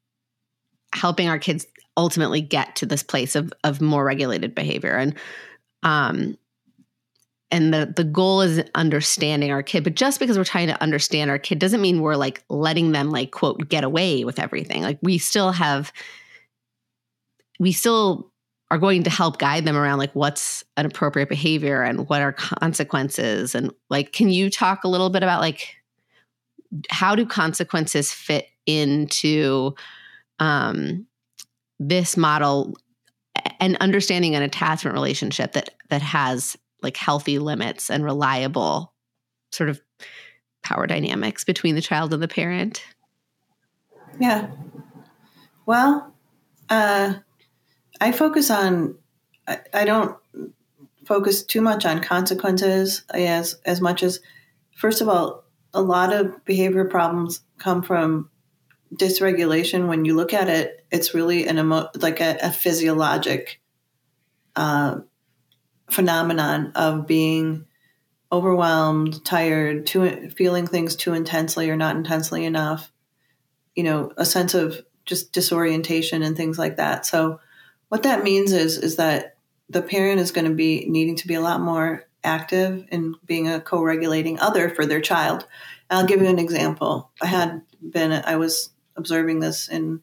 [0.93, 1.65] helping our kids
[1.97, 5.15] ultimately get to this place of of more regulated behavior and
[5.83, 6.37] um
[7.51, 11.29] and the the goal is understanding our kid but just because we're trying to understand
[11.29, 14.97] our kid doesn't mean we're like letting them like quote get away with everything like
[15.01, 15.91] we still have
[17.59, 18.28] we still
[18.71, 22.33] are going to help guide them around like what's an appropriate behavior and what are
[22.33, 23.55] consequences?
[23.55, 25.75] And like can you talk a little bit about like
[26.89, 29.73] how do consequences fit into
[30.39, 31.07] um,
[31.79, 32.75] this model
[33.59, 38.93] and understanding an attachment relationship that that has like healthy limits and reliable
[39.51, 39.81] sort of
[40.61, 42.83] power dynamics between the child and the parent?
[44.19, 44.51] Yeah.
[45.65, 46.13] Well
[46.69, 47.15] uh,
[47.99, 48.95] i focus on
[49.47, 50.15] I, I don't
[51.05, 54.19] focus too much on consequences as as much as
[54.75, 58.29] first of all a lot of behavior problems come from
[58.95, 63.61] dysregulation, when you look at it, it's really an emo- like a, a physiologic
[64.55, 64.99] uh,
[65.89, 67.65] phenomenon of being
[68.31, 72.91] overwhelmed, tired, too, feeling things too intensely or not intensely enough.
[73.75, 77.05] You know, a sense of just disorientation and things like that.
[77.05, 77.39] So,
[77.89, 79.35] what that means is is that
[79.69, 83.47] the parent is going to be needing to be a lot more active in being
[83.47, 85.45] a co-regulating other for their child.
[85.89, 87.11] I'll give you an example.
[87.21, 90.01] I had been I was observing this in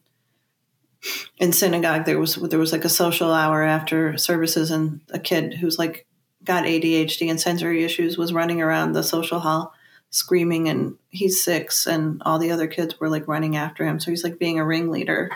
[1.37, 5.53] in synagogue there was there was like a social hour after services and a kid
[5.53, 6.07] who's like
[6.43, 9.73] got ADHD and sensory issues was running around the social hall
[10.09, 14.09] screaming and he's six and all the other kids were like running after him so
[14.09, 15.29] he's like being a ringleader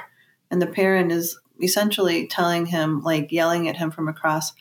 [0.50, 4.54] and the parent is essentially telling him like yelling at him from across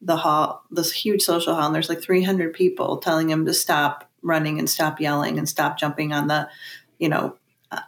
[0.00, 4.10] the hall this huge social hall and there's like 300 people telling him to stop
[4.22, 6.48] running and stop yelling and stop jumping on the
[6.98, 7.36] you know
[7.70, 7.80] uh,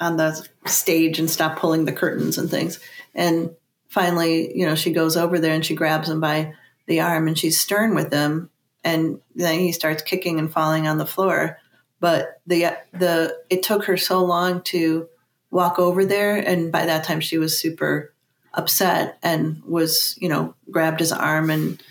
[0.00, 2.80] on the stage and stop pulling the curtains and things
[3.14, 3.54] and
[3.88, 6.54] finally you know she goes over there and she grabs him by
[6.86, 8.50] the arm and she's stern with him
[8.84, 11.58] and then he starts kicking and falling on the floor.
[12.00, 15.08] But the the it took her so long to
[15.50, 18.12] walk over there, and by that time she was super
[18.54, 21.82] upset and was you know grabbed his arm and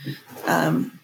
[0.48, 1.00] um,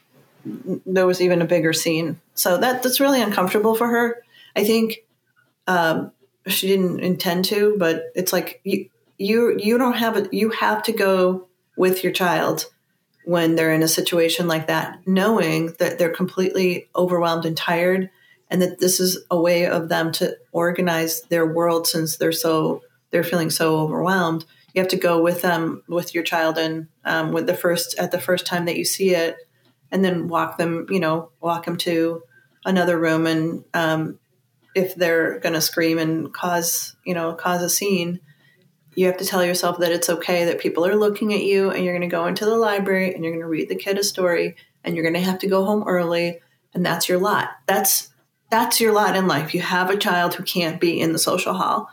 [0.85, 2.19] there was even a bigger scene.
[2.35, 4.23] So that that's really uncomfortable for her.
[4.55, 4.99] I think
[5.67, 6.11] um,
[6.47, 10.33] she didn't intend to, but it's like you you you don't have it.
[10.33, 12.65] You have to go with your child
[13.25, 18.09] when they're in a situation like that, knowing that they're completely overwhelmed and tired,
[18.53, 22.83] and that this is a way of them to organize their world since they're so
[23.09, 24.45] they're feeling so overwhelmed.
[24.73, 28.11] You have to go with them with your child and um, with the first at
[28.11, 29.37] the first time that you see it,
[29.91, 32.21] and then walk them, you know, walk them to
[32.63, 34.19] another room, and um,
[34.75, 38.19] if they're going to scream and cause you know cause a scene
[38.95, 41.83] you have to tell yourself that it's okay that people are looking at you and
[41.83, 44.03] you're going to go into the library and you're going to read the kid a
[44.03, 46.39] story and you're going to have to go home early
[46.75, 48.12] and that's your lot that's
[48.53, 49.55] that's your lot in life.
[49.55, 51.89] You have a child who can't be in the social hall.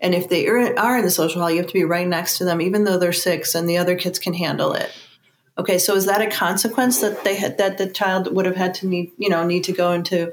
[0.00, 2.46] And if they are in the social hall you have to be right next to
[2.46, 4.90] them even though they're six and the other kids can handle it.
[5.58, 8.72] Okay so is that a consequence that they had that the child would have had
[8.74, 10.32] to need you know need to go into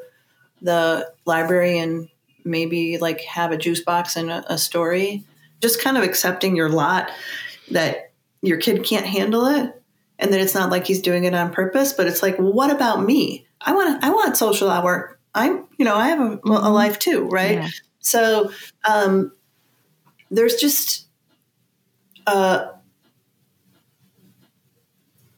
[0.61, 2.07] the library and
[2.45, 5.25] maybe like have a juice box and a, a story?
[5.61, 7.11] Just kind of accepting your lot
[7.71, 9.81] that your kid can't handle it
[10.19, 12.71] and that it's not like he's doing it on purpose but it's like well, what
[12.71, 13.45] about me?
[13.59, 16.51] I want i want social hour i'm you know i have a, mm-hmm.
[16.51, 17.69] a life too right yeah.
[17.99, 18.51] so
[18.89, 19.31] um
[20.31, 21.07] there's just
[22.27, 22.67] uh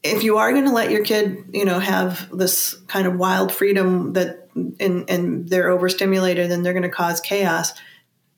[0.02, 3.52] if you are going to let your kid you know have this kind of wild
[3.52, 4.48] freedom that
[4.80, 7.72] and and they're overstimulated and they're going to cause chaos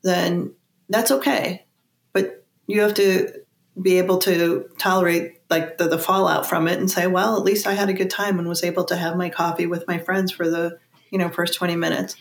[0.02, 0.52] then
[0.88, 1.64] that's okay
[2.12, 3.32] But you have to
[3.80, 7.66] be able to tolerate like the, the fallout from it and say, well, at least
[7.66, 10.32] I had a good time and was able to have my coffee with my friends
[10.32, 10.78] for the
[11.10, 12.16] you know first twenty minutes.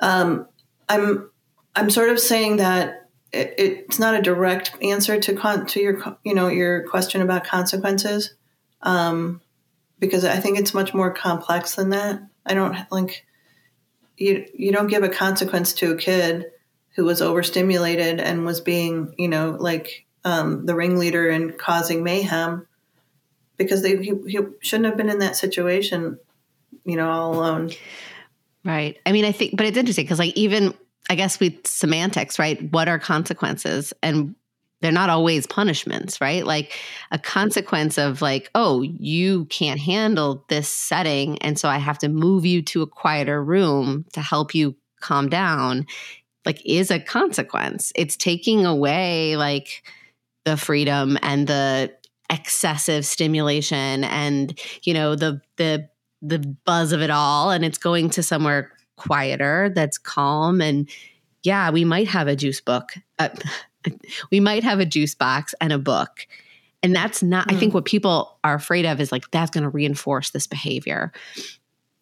[0.00, 0.46] Um,
[0.88, 1.30] I'm
[1.74, 6.18] I'm sort of saying that it, it's not a direct answer to con- to your
[6.24, 8.34] you know your question about consequences,
[8.82, 9.40] um,
[9.98, 12.22] because I think it's much more complex than that.
[12.44, 13.24] I don't like
[14.16, 16.46] you you don't give a consequence to a kid
[16.94, 22.66] who was overstimulated and was being, you know, like um, the ringleader and causing mayhem
[23.56, 26.18] because they he, he shouldn't have been in that situation,
[26.84, 27.70] you know, all alone.
[28.64, 28.98] Right.
[29.06, 30.74] I mean, I think, but it's interesting because, like, even
[31.10, 32.70] I guess with semantics, right?
[32.72, 33.92] What are consequences?
[34.02, 34.34] And
[34.80, 36.44] they're not always punishments, right?
[36.44, 36.72] Like
[37.10, 41.38] a consequence of like, oh, you can't handle this setting.
[41.38, 45.28] And so I have to move you to a quieter room to help you calm
[45.28, 45.86] down
[46.44, 47.92] like is a consequence.
[47.94, 49.84] It's taking away like
[50.44, 51.92] the freedom and the
[52.30, 55.88] excessive stimulation and you know the the
[56.22, 60.88] the buzz of it all and it's going to somewhere quieter that's calm and
[61.42, 63.28] yeah we might have a juice book uh,
[64.30, 66.26] we might have a juice box and a book
[66.82, 67.54] and that's not mm.
[67.54, 67.74] i think mm.
[67.74, 71.12] what people are afraid of is like that's going to reinforce this behavior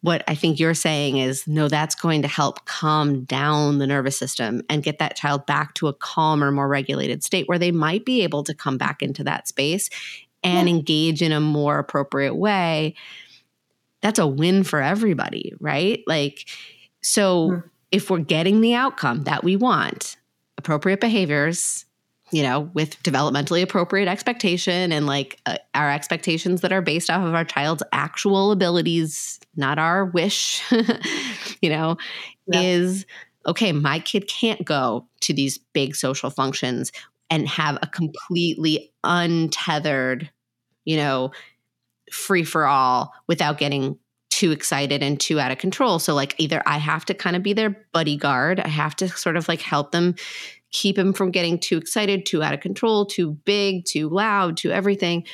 [0.01, 4.17] what I think you're saying is no, that's going to help calm down the nervous
[4.17, 8.03] system and get that child back to a calmer, more regulated state where they might
[8.03, 9.89] be able to come back into that space
[10.43, 10.75] and yeah.
[10.75, 12.95] engage in a more appropriate way.
[14.01, 16.03] That's a win for everybody, right?
[16.07, 16.49] Like,
[17.01, 17.67] so mm-hmm.
[17.91, 20.17] if we're getting the outcome that we want,
[20.57, 21.85] appropriate behaviors,
[22.31, 27.25] you know, with developmentally appropriate expectation and like uh, our expectations that are based off
[27.25, 30.61] of our child's actual abilities, not our wish,
[31.61, 31.97] you know,
[32.47, 32.61] yeah.
[32.61, 33.05] is
[33.45, 36.91] okay, my kid can't go to these big social functions
[37.29, 40.29] and have a completely untethered,
[40.85, 41.31] you know,
[42.11, 43.97] free for all without getting
[44.29, 45.99] too excited and too out of control.
[45.99, 49.37] So, like, either I have to kind of be their bodyguard, I have to sort
[49.37, 50.15] of like help them
[50.71, 54.71] keep him from getting too excited, too out of control, too big, too loud, too
[54.71, 55.25] everything.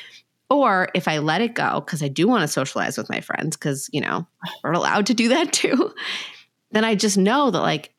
[0.50, 3.56] Or if I let it go, because I do want to socialize with my friends,
[3.56, 4.26] because, you know,
[4.64, 5.94] we're allowed to do that too,
[6.72, 7.94] then I just know that, like,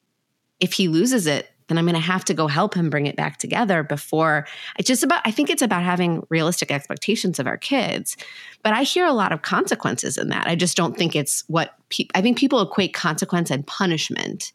[0.60, 3.16] if he loses it, then I'm going to have to go help him bring it
[3.16, 4.46] back together before
[4.78, 8.16] it's just about, I think it's about having realistic expectations of our kids.
[8.62, 10.46] But I hear a lot of consequences in that.
[10.46, 14.52] I just don't think it's what pe- I think people equate consequence and punishment.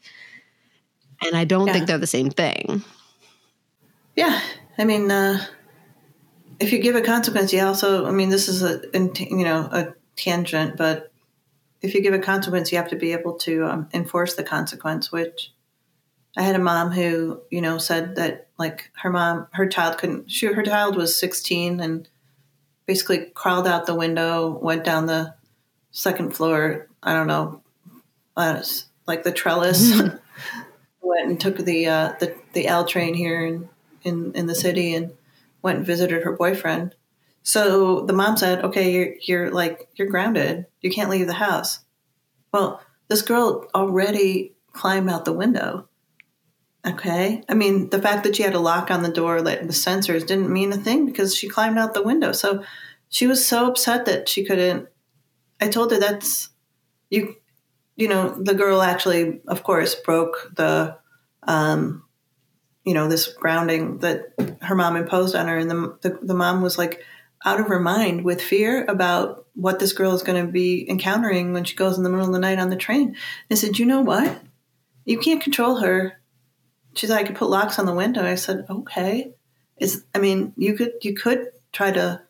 [1.22, 1.74] And I don't yeah.
[1.74, 2.84] think they're the same thing.
[4.16, 4.41] Yeah.
[4.78, 5.39] I mean, uh,
[6.59, 9.93] if you give a consequence, you also, I mean, this is a, you know, a
[10.16, 11.11] tangent, but
[11.82, 15.11] if you give a consequence, you have to be able to um, enforce the consequence,
[15.11, 15.51] which
[16.36, 20.32] I had a mom who, you know, said that like her mom, her child couldn't,
[20.32, 22.08] she, her child was 16 and
[22.86, 25.36] basically crawled out the window, went down the
[25.92, 26.88] second floor.
[27.04, 27.62] I don't know,
[28.36, 28.64] uh,
[29.06, 29.92] like the trellis,
[31.02, 33.70] went and took the, uh, the, the L train here in,
[34.04, 35.12] in, in the city and
[35.62, 36.96] went and visited her boyfriend.
[37.44, 40.66] So the mom said, okay, you're, you're like, you're grounded.
[40.82, 41.80] You can't leave the house.
[42.54, 45.90] Well, this girl already climbed out the window.
[46.86, 47.42] Okay.
[47.48, 50.26] I mean, the fact that she had a lock on the door like the sensors
[50.26, 52.34] didn't mean a thing because she climbed out the window.
[52.34, 52.64] So
[53.10, 54.90] she was so upset that she couldn't.
[55.62, 56.50] I told her that's
[57.10, 57.36] you.
[57.96, 60.98] You know, the girl actually, of course, broke the,
[61.44, 62.04] um,
[62.84, 66.62] you know, this grounding that her mom imposed on her, and the the, the mom
[66.62, 67.04] was like
[67.46, 71.54] out of her mind with fear about what this girl is going to be encountering
[71.54, 73.16] when she goes in the middle of the night on the train.
[73.52, 74.42] I said, you know what?
[75.06, 76.20] You can't control her
[76.96, 78.24] she said I could put locks on the window.
[78.24, 79.34] I said, okay.
[79.78, 82.22] Is I mean, you could you could try to,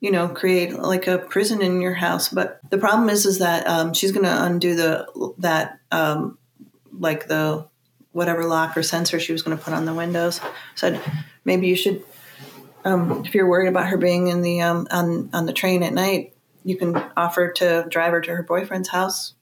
[0.00, 3.66] you know, create like a prison in your house, but the problem is is that
[3.66, 6.36] um, she's going to undo the that um,
[6.92, 7.68] like the
[8.12, 10.40] whatever lock or sensor she was going to put on the windows.
[10.74, 11.00] Said
[11.44, 12.02] maybe you should,
[12.84, 15.92] um, if you're worried about her being in the um, on on the train at
[15.92, 16.34] night,
[16.64, 19.34] you can offer to drive her to her boyfriend's house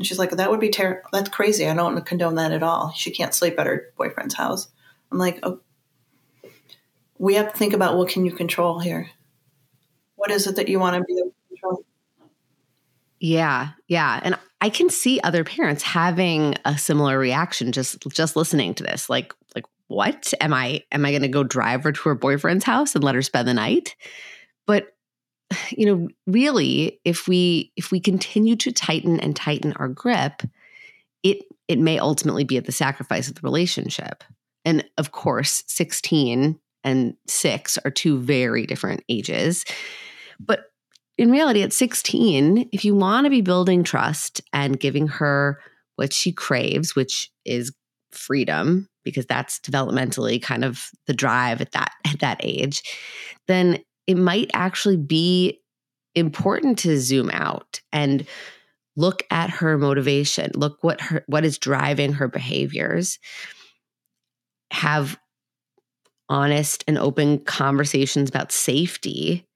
[0.00, 1.10] and she's like, that would be terrible.
[1.12, 1.68] That's crazy.
[1.68, 2.90] I don't condone that at all.
[2.96, 4.68] She can't sleep at her boyfriend's house.
[5.12, 5.60] I'm like, oh,
[7.18, 9.10] we have to think about what can you control here?
[10.16, 11.84] What is it that you want to be able to control?
[13.18, 18.72] Yeah, yeah, and I can see other parents having a similar reaction just just listening
[18.76, 19.10] to this.
[19.10, 20.82] Like, like what am I?
[20.92, 23.46] Am I going to go drive her to her boyfriend's house and let her spend
[23.46, 23.96] the night?
[24.66, 24.94] But
[25.70, 30.42] you know, really, if we if we continue to tighten and tighten our grip,
[31.22, 31.38] it
[31.68, 34.24] it may ultimately be at the sacrifice of the relationship.
[34.64, 39.64] And of course, 16 and 6 are two very different ages.
[40.38, 40.64] But
[41.16, 45.60] in reality, at 16, if you want to be building trust and giving her
[45.96, 47.72] what she craves, which is
[48.10, 52.82] freedom, because that's developmentally kind of the drive at that at that age,
[53.46, 53.78] then
[54.10, 55.60] it might actually be
[56.14, 58.26] important to zoom out and
[58.96, 63.18] look at her motivation look what her what is driving her behaviors
[64.72, 65.18] have
[66.28, 69.46] honest and open conversations about safety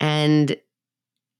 [0.00, 0.56] and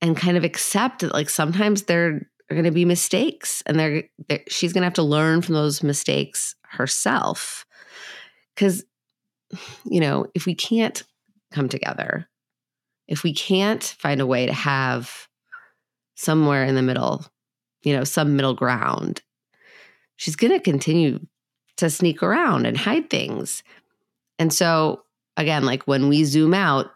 [0.01, 4.05] and kind of accept that like sometimes there are going to be mistakes and they're,
[4.29, 7.67] they're she's going to have to learn from those mistakes herself.
[8.57, 8.85] Cuz
[9.85, 11.03] you know if we can't
[11.57, 12.29] come together.
[13.09, 15.29] If we can't find a way to have
[16.17, 17.25] somewhere in the middle,
[17.83, 19.23] you know, some middle ground,
[20.17, 21.21] she's going to continue
[21.79, 23.63] to sneak around and hide things.
[24.39, 25.03] And so,
[25.37, 26.91] again, like when we zoom out,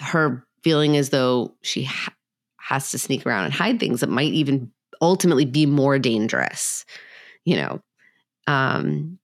[0.00, 2.14] her feeling as though she ha-
[2.58, 4.70] has to sneak around and hide things that might even
[5.02, 6.86] ultimately be more dangerous,
[7.44, 7.82] you know,
[8.46, 9.18] um,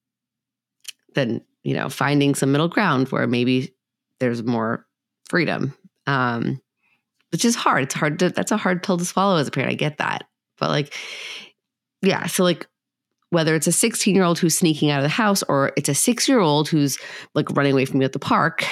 [1.15, 3.73] than you know, finding some middle ground where maybe
[4.19, 4.85] there's more
[5.29, 5.73] freedom.
[6.07, 6.61] Um,
[7.31, 7.83] which is hard.
[7.83, 9.71] It's hard to that's a hard pill to swallow as a parent.
[9.71, 10.25] I get that.
[10.57, 10.93] But like,
[12.01, 12.67] yeah, so like
[13.29, 15.95] whether it's a 16 year old who's sneaking out of the house or it's a
[15.95, 16.97] six year old who's
[17.33, 18.65] like running away from you at the park,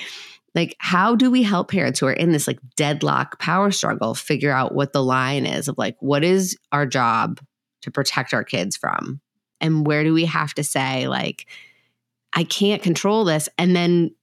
[0.54, 4.52] like how do we help parents who are in this like deadlock power struggle figure
[4.52, 7.40] out what the line is of like what is our job
[7.82, 9.20] to protect our kids from?
[9.60, 11.46] And where do we have to say like,
[12.34, 13.48] I can't control this.
[13.58, 14.14] And then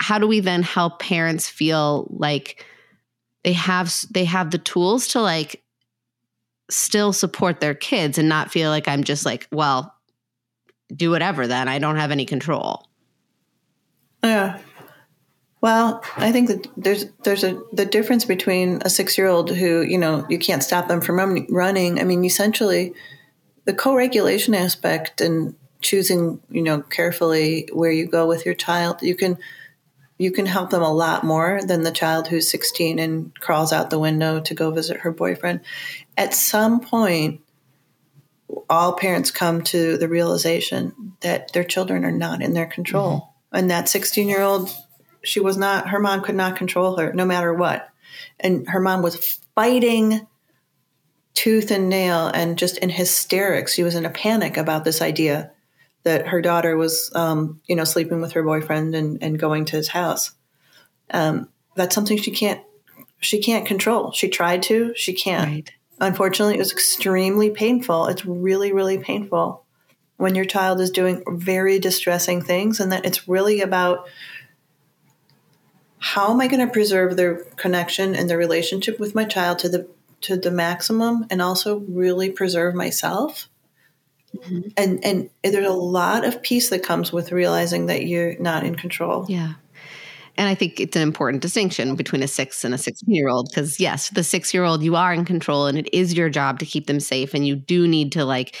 [0.00, 2.64] how do we then help parents feel like
[3.44, 5.62] they have they have the tools to like
[6.70, 9.94] still support their kids and not feel like I'm just like, well,
[10.94, 11.68] do whatever then.
[11.68, 12.88] I don't have any control.
[14.22, 14.58] Yeah.
[15.60, 19.82] Well, I think that there's there's a the difference between a six year old who
[19.82, 22.00] you know you can't stop them from running.
[22.00, 22.94] I mean, essentially,
[23.64, 29.14] the co-regulation aspect and choosing, you know, carefully where you go with your child, you
[29.14, 29.38] can
[30.18, 33.90] you can help them a lot more than the child who's 16 and crawls out
[33.90, 35.60] the window to go visit her boyfriend.
[36.16, 37.40] At some point,
[38.68, 43.12] all parents come to the realization that their children are not in their control.
[43.12, 43.56] Mm-hmm.
[43.56, 44.70] And that 16 year old,
[45.22, 47.88] she was not, her mom could not control her no matter what.
[48.40, 50.26] And her mom was fighting
[51.34, 53.74] tooth and nail and just in hysterics.
[53.74, 55.52] She was in a panic about this idea
[56.04, 59.76] that her daughter was, um, you know, sleeping with her boyfriend and, and going to
[59.76, 60.32] his house.
[61.10, 62.62] Um, that's something she can't
[63.20, 64.12] she can't control.
[64.12, 65.48] She tried to, she can't.
[65.48, 65.72] Right.
[66.00, 68.06] Unfortunately, it was extremely painful.
[68.06, 69.64] It's really, really painful
[70.16, 74.08] when your child is doing very distressing things, and that it's really about
[75.98, 79.68] how am I going to preserve the connection and the relationship with my child to
[79.68, 79.88] the
[80.20, 83.48] to the maximum, and also really preserve myself.
[84.36, 84.68] Mm-hmm.
[84.76, 88.74] And and there's a lot of peace that comes with realizing that you're not in
[88.74, 89.26] control.
[89.28, 89.54] Yeah.
[90.38, 93.48] And I think it's an important distinction between a six and a 16 year old
[93.50, 96.60] because, yes, the six year old, you are in control and it is your job
[96.60, 97.34] to keep them safe.
[97.34, 98.54] And you do need to, like,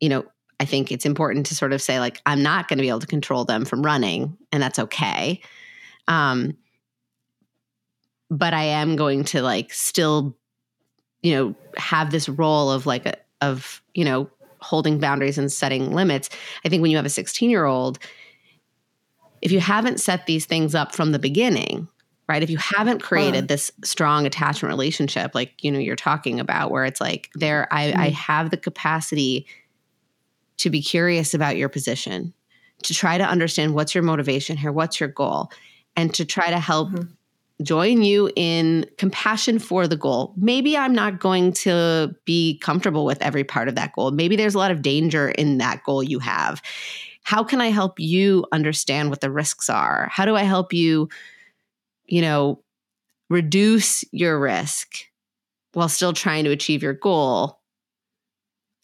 [0.00, 0.24] you know,
[0.58, 3.00] I think it's important to sort of say, like, I'm not going to be able
[3.00, 5.40] to control them from running, and that's okay.
[6.08, 6.56] Um,
[8.30, 10.36] but I am going to, like, still,
[11.22, 14.30] you know, have this role of, like, a, of, you know,
[14.64, 16.30] holding boundaries and setting limits.
[16.64, 17.98] I think when you have a 16 year old,
[19.42, 21.86] if you haven't set these things up from the beginning,
[22.28, 22.42] right?
[22.42, 26.84] If you haven't created this strong attachment relationship, like you know you're talking about, where
[26.84, 28.00] it's like there, I, mm-hmm.
[28.00, 29.46] I have the capacity
[30.58, 32.32] to be curious about your position,
[32.84, 35.50] to try to understand what's your motivation here, what's your goal,
[35.96, 37.12] and to try to help mm-hmm.
[37.62, 40.34] Join you in compassion for the goal.
[40.36, 44.10] Maybe I'm not going to be comfortable with every part of that goal.
[44.10, 46.60] Maybe there's a lot of danger in that goal you have
[47.24, 50.08] how can I help you understand what the risks are?
[50.12, 51.08] How do I help you,
[52.04, 52.62] you know,
[53.30, 55.06] reduce your risk
[55.72, 57.60] while still trying to achieve your goal?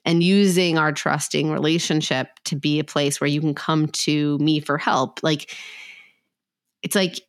[0.07, 4.59] And using our trusting relationship to be a place where you can come to me
[4.59, 5.23] for help.
[5.23, 5.55] Like,
[6.83, 7.21] it's like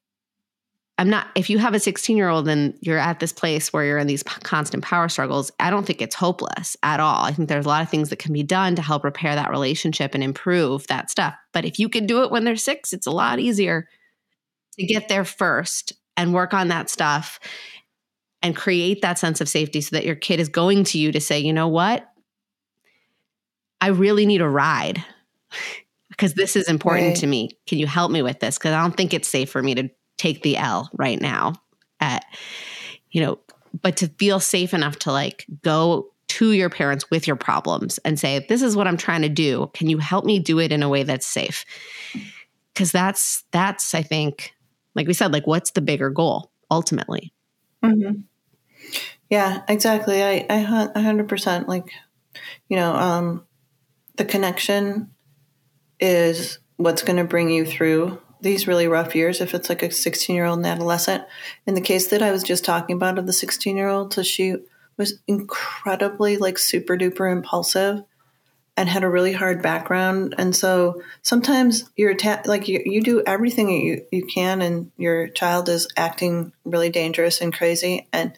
[0.97, 3.83] I'm not, if you have a 16 year old and you're at this place where
[3.83, 7.23] you're in these constant power struggles, I don't think it's hopeless at all.
[7.23, 9.49] I think there's a lot of things that can be done to help repair that
[9.49, 11.33] relationship and improve that stuff.
[11.53, 13.87] But if you can do it when they're six, it's a lot easier
[14.79, 17.39] to get there first and work on that stuff
[18.43, 21.21] and create that sense of safety so that your kid is going to you to
[21.21, 22.07] say, you know what?
[23.79, 25.03] I really need a ride
[26.09, 27.17] because this is important right.
[27.17, 27.49] to me.
[27.65, 28.57] Can you help me with this?
[28.57, 29.89] Because I don't think it's safe for me to
[30.21, 31.53] take the L right now
[31.99, 32.23] at,
[33.09, 33.39] you know,
[33.81, 38.19] but to feel safe enough to like go to your parents with your problems and
[38.19, 39.71] say, this is what I'm trying to do.
[39.73, 41.65] Can you help me do it in a way that's safe?
[42.71, 44.53] Because that's, that's, I think,
[44.93, 47.33] like we said, like what's the bigger goal ultimately?
[47.83, 48.21] Mm-hmm.
[49.31, 50.21] Yeah, exactly.
[50.21, 51.91] I, I, 100% like,
[52.69, 53.47] you know, um,
[54.17, 55.09] the connection
[55.99, 59.91] is what's going to bring you through these really rough years if it's like a
[59.91, 61.23] 16 year old and adolescent.
[61.65, 64.23] In the case that I was just talking about of the 16 year old, so
[64.23, 64.55] she
[64.97, 68.03] was incredibly like super duper impulsive
[68.77, 70.33] and had a really hard background.
[70.37, 75.27] And so sometimes you're atta- like you, you do everything you, you can and your
[75.27, 78.07] child is acting really dangerous and crazy.
[78.13, 78.37] And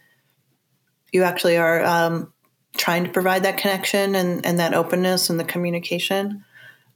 [1.12, 2.34] you actually are um,
[2.76, 6.44] trying to provide that connection and, and that openness and the communication.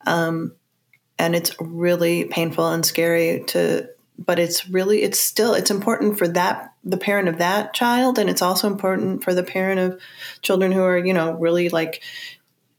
[0.06, 0.56] Um,
[1.20, 3.90] and it's really painful and scary to
[4.20, 8.30] but it's really it's still it's important for that the parent of that child and
[8.30, 10.02] it's also important for the parent of
[10.42, 12.02] children who are you know really like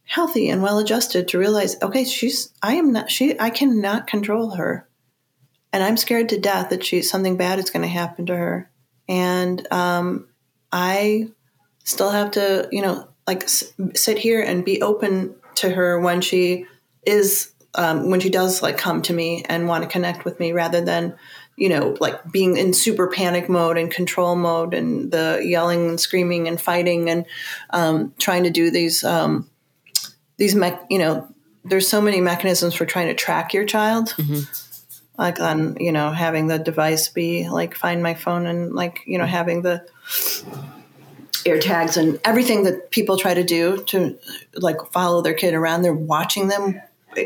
[0.05, 4.51] healthy and well adjusted to realize okay she's i am not she i cannot control
[4.51, 4.89] her.
[5.73, 8.71] And i'm scared to death that she something bad is going to happen to her.
[9.07, 10.29] And um,
[10.73, 11.29] i
[11.85, 16.21] still have to you know like s- sit here and be open to her when
[16.21, 16.67] she
[17.07, 20.53] is um, when she does like come to me and want to connect with me
[20.53, 21.15] rather than
[21.57, 26.01] you know like being in super panic mode and control mode and the yelling and
[26.01, 27.25] screaming and fighting and
[27.71, 29.49] um, trying to do these um,
[30.37, 31.29] these me- you know
[31.65, 34.41] there's so many mechanisms for trying to track your child mm-hmm.
[35.17, 39.19] like on you know having the device be like find my phone and like you
[39.19, 39.87] know having the
[41.47, 44.19] air tags and everything that people try to do to
[44.55, 46.81] like follow their kid around they're watching them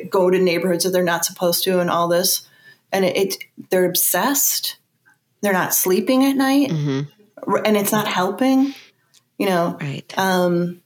[0.09, 2.49] go to neighborhoods that they're not supposed to and all this.
[2.91, 4.76] And it, it they're obsessed.
[5.41, 6.70] They're not sleeping at night.
[6.70, 7.57] Mm-hmm.
[7.64, 8.74] and it's not helping
[9.43, 9.76] you know?
[9.80, 10.16] Right.
[10.16, 10.83] Um,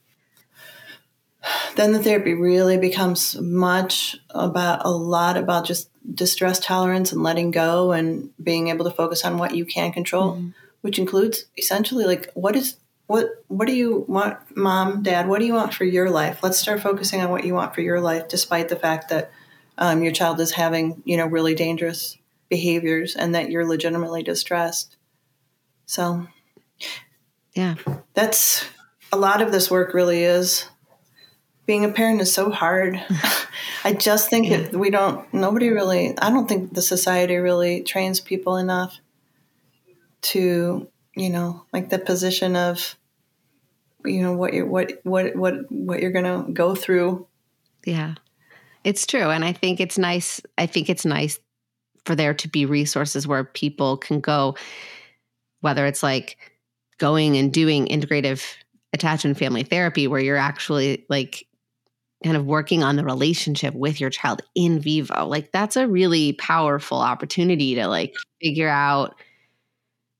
[1.75, 7.51] then the therapy really becomes much about a lot about just distress tolerance and letting
[7.51, 10.49] go and being able to focus on what you can control mm-hmm.
[10.81, 12.77] which includes essentially like what is
[13.07, 15.27] what what do you want, mom, dad?
[15.27, 16.43] What do you want for your life?
[16.43, 19.31] Let's start focusing on what you want for your life, despite the fact that
[19.77, 22.17] um, your child is having you know really dangerous
[22.49, 24.97] behaviors and that you're legitimately distressed.
[25.85, 26.27] So,
[27.53, 27.75] yeah,
[28.13, 28.65] that's
[29.11, 29.93] a lot of this work.
[29.93, 30.69] Really is
[31.65, 33.01] being a parent is so hard.
[33.85, 34.57] I just think yeah.
[34.57, 35.33] that we don't.
[35.33, 36.17] Nobody really.
[36.17, 38.99] I don't think the society really trains people enough
[40.23, 42.95] to you know like the position of
[44.05, 47.27] you know what you're what what what what you're gonna go through.
[47.85, 48.15] Yeah.
[48.83, 51.39] It's true and i think it's nice i think it's nice
[52.05, 54.55] for there to be resources where people can go
[55.59, 56.37] whether it's like
[56.97, 58.45] going and doing integrative
[58.93, 61.47] attachment family therapy where you're actually like
[62.23, 65.25] kind of working on the relationship with your child in vivo.
[65.25, 69.15] Like that's a really powerful opportunity to like figure out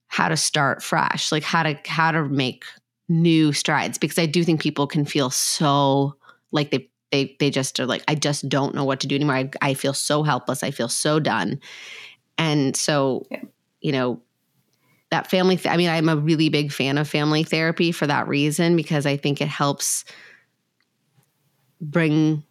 [0.07, 2.65] how to start fresh, like how to how to make
[3.09, 6.15] new strides because I do think people can feel so
[6.51, 9.35] like they they they just are like I just don't know what to do anymore.
[9.35, 10.63] I, I feel so helpless.
[10.63, 11.59] I feel so done.
[12.37, 13.41] And so, yeah.
[13.81, 14.21] you know,
[15.09, 18.27] that family th- I mean, I'm a really big fan of family therapy for that
[18.27, 20.05] reason because I think it helps
[21.79, 22.43] bring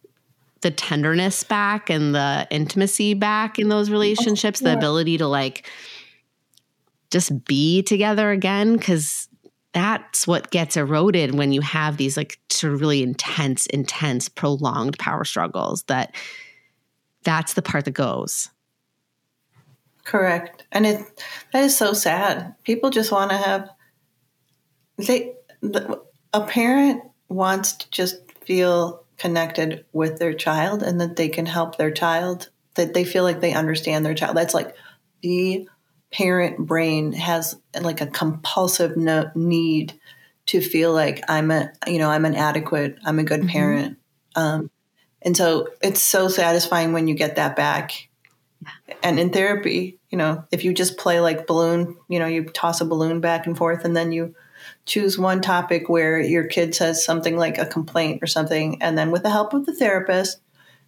[0.61, 4.71] the tenderness back and the intimacy back in those relationships, yeah.
[4.71, 5.69] the ability to like
[7.11, 9.27] just be together again because
[9.73, 14.97] that's what gets eroded when you have these like sort of really intense intense prolonged
[14.97, 16.15] power struggles that
[17.23, 18.49] that's the part that goes.
[20.05, 20.65] Correct.
[20.71, 22.55] And it that is so sad.
[22.63, 23.69] People just want to have
[24.97, 26.01] they the,
[26.33, 31.77] a parent wants to just feel connected with their child and that they can help
[31.77, 34.37] their child that they feel like they understand their child.
[34.37, 34.75] That's like
[35.21, 35.67] the
[36.11, 39.93] parent brain has like a compulsive no- need
[40.47, 43.49] to feel like I'm a you know I'm an adequate I'm a good mm-hmm.
[43.49, 43.97] parent.
[44.35, 44.71] Um,
[45.21, 48.09] and so it's so satisfying when you get that back.
[49.03, 52.81] And in therapy you know if you just play like balloon you know you toss
[52.81, 54.33] a balloon back and forth and then you
[54.85, 59.11] choose one topic where your kid says something like a complaint or something and then
[59.11, 60.39] with the help of the therapist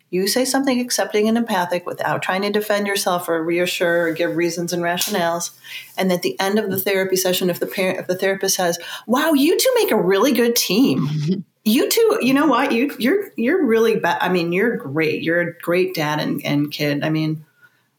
[0.10, 4.36] you say something accepting and empathic without trying to defend yourself or reassure or give
[4.36, 5.52] reasons and rationales.
[5.98, 8.80] And at the end of the therapy session, if the parent, if the therapist says,
[9.06, 12.72] "Wow, you two make a really good team," you two, you know what?
[12.72, 14.18] You you're you're really bad.
[14.22, 15.22] I mean, you're great.
[15.22, 17.04] You're a great dad and, and kid.
[17.04, 17.46] I mean,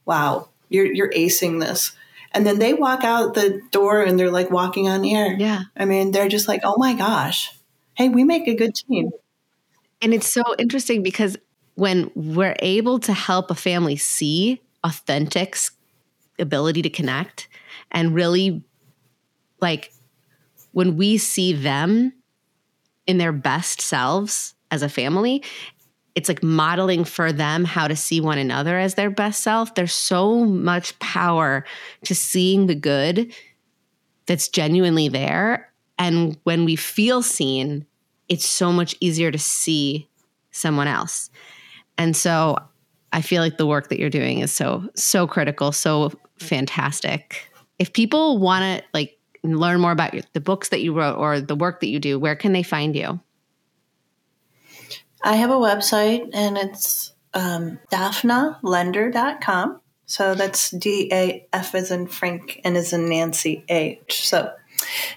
[0.04, 1.92] wow, you're you're acing this.
[2.32, 5.34] And then they walk out the door and they're like walking on air.
[5.36, 5.62] Yeah.
[5.76, 7.50] I mean, they're just like, oh my gosh,
[7.94, 9.10] hey, we make a good team.
[10.00, 11.36] And it's so interesting because
[11.74, 15.56] when we're able to help a family see authentic
[16.38, 17.48] ability to connect
[17.90, 18.62] and really
[19.60, 19.92] like
[20.72, 22.12] when we see them
[23.06, 25.42] in their best selves as a family
[26.14, 29.74] it's like modeling for them how to see one another as their best self.
[29.74, 31.64] There's so much power
[32.04, 33.32] to seeing the good
[34.26, 35.72] that's genuinely there.
[35.98, 37.86] And when we feel seen
[38.30, 40.08] it's so much easier to see
[40.52, 41.30] someone else
[42.00, 42.56] and so
[43.12, 47.46] I feel like the work that you're doing is so, so critical, so fantastic.
[47.78, 51.54] If people want to like learn more about the books that you wrote or the
[51.54, 53.20] work that you do, where can they find you?
[55.22, 59.82] I have a website and it's um, dafnalender.com.
[60.06, 64.26] So that's D A F as in Frank and as in Nancy H.
[64.26, 64.50] So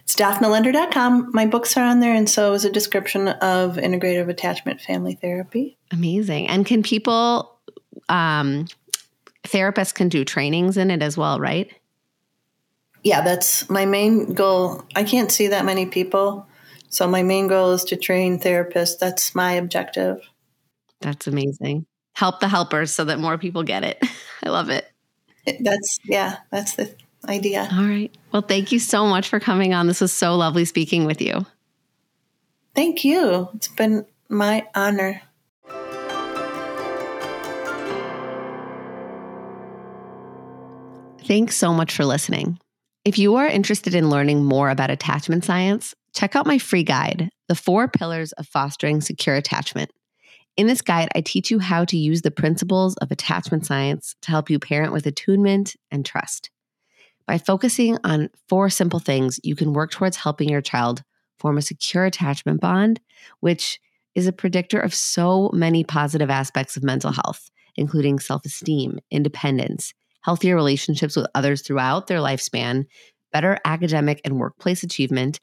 [0.04, 1.32] it's dafnalender.com.
[1.34, 5.78] My books are on there, and so is a description of integrative attachment family therapy.
[5.92, 6.48] Amazing.
[6.48, 7.58] And can people,
[8.10, 8.68] um,
[9.44, 11.72] therapists can do trainings in it as well, right?
[13.04, 14.84] Yeah, that's my main goal.
[14.96, 16.48] I can't see that many people.
[16.90, 18.98] So my main goal is to train therapists.
[19.00, 20.22] That's my objective.
[21.02, 21.86] That's amazing.
[22.14, 24.02] Help the helpers so that more people get it.
[24.44, 24.90] I love it.
[25.60, 26.96] That's yeah, that's the
[27.28, 27.68] idea.
[27.72, 28.16] All right.
[28.32, 29.88] Well, thank you so much for coming on.
[29.88, 31.46] This was so lovely speaking with you.
[32.76, 33.50] Thank you.
[33.54, 35.22] It's been my honor.
[41.26, 42.60] Thanks so much for listening.
[43.06, 47.30] If you are interested in learning more about attachment science, check out my free guide,
[47.48, 49.92] The Four Pillars of Fostering Secure Attachment.
[50.56, 54.32] In this guide, I teach you how to use the principles of attachment science to
[54.32, 56.50] help you parent with attunement and trust.
[57.28, 61.04] By focusing on four simple things, you can work towards helping your child
[61.40, 63.00] form a secure attachment bond,
[63.40, 63.80] which
[64.16, 69.94] is a predictor of so many positive aspects of mental health, including self esteem, independence,
[70.22, 72.86] healthier relationships with others throughout their lifespan,
[73.32, 75.40] better academic and workplace achievement,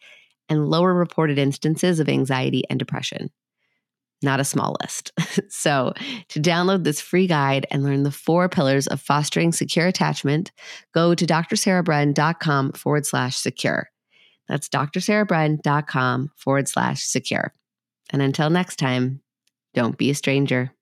[0.49, 3.31] and lower reported instances of anxiety and depression.
[4.23, 5.13] Not a small list.
[5.49, 5.95] so,
[6.29, 10.53] to download this free guide and learn the four pillars of fostering secure attachment,
[10.93, 13.89] go to drsarahbren.com forward slash secure.
[14.49, 17.53] That's drsarahbren.com forward slash secure.
[18.13, 19.23] And until next time,
[19.75, 20.73] don't be a stranger.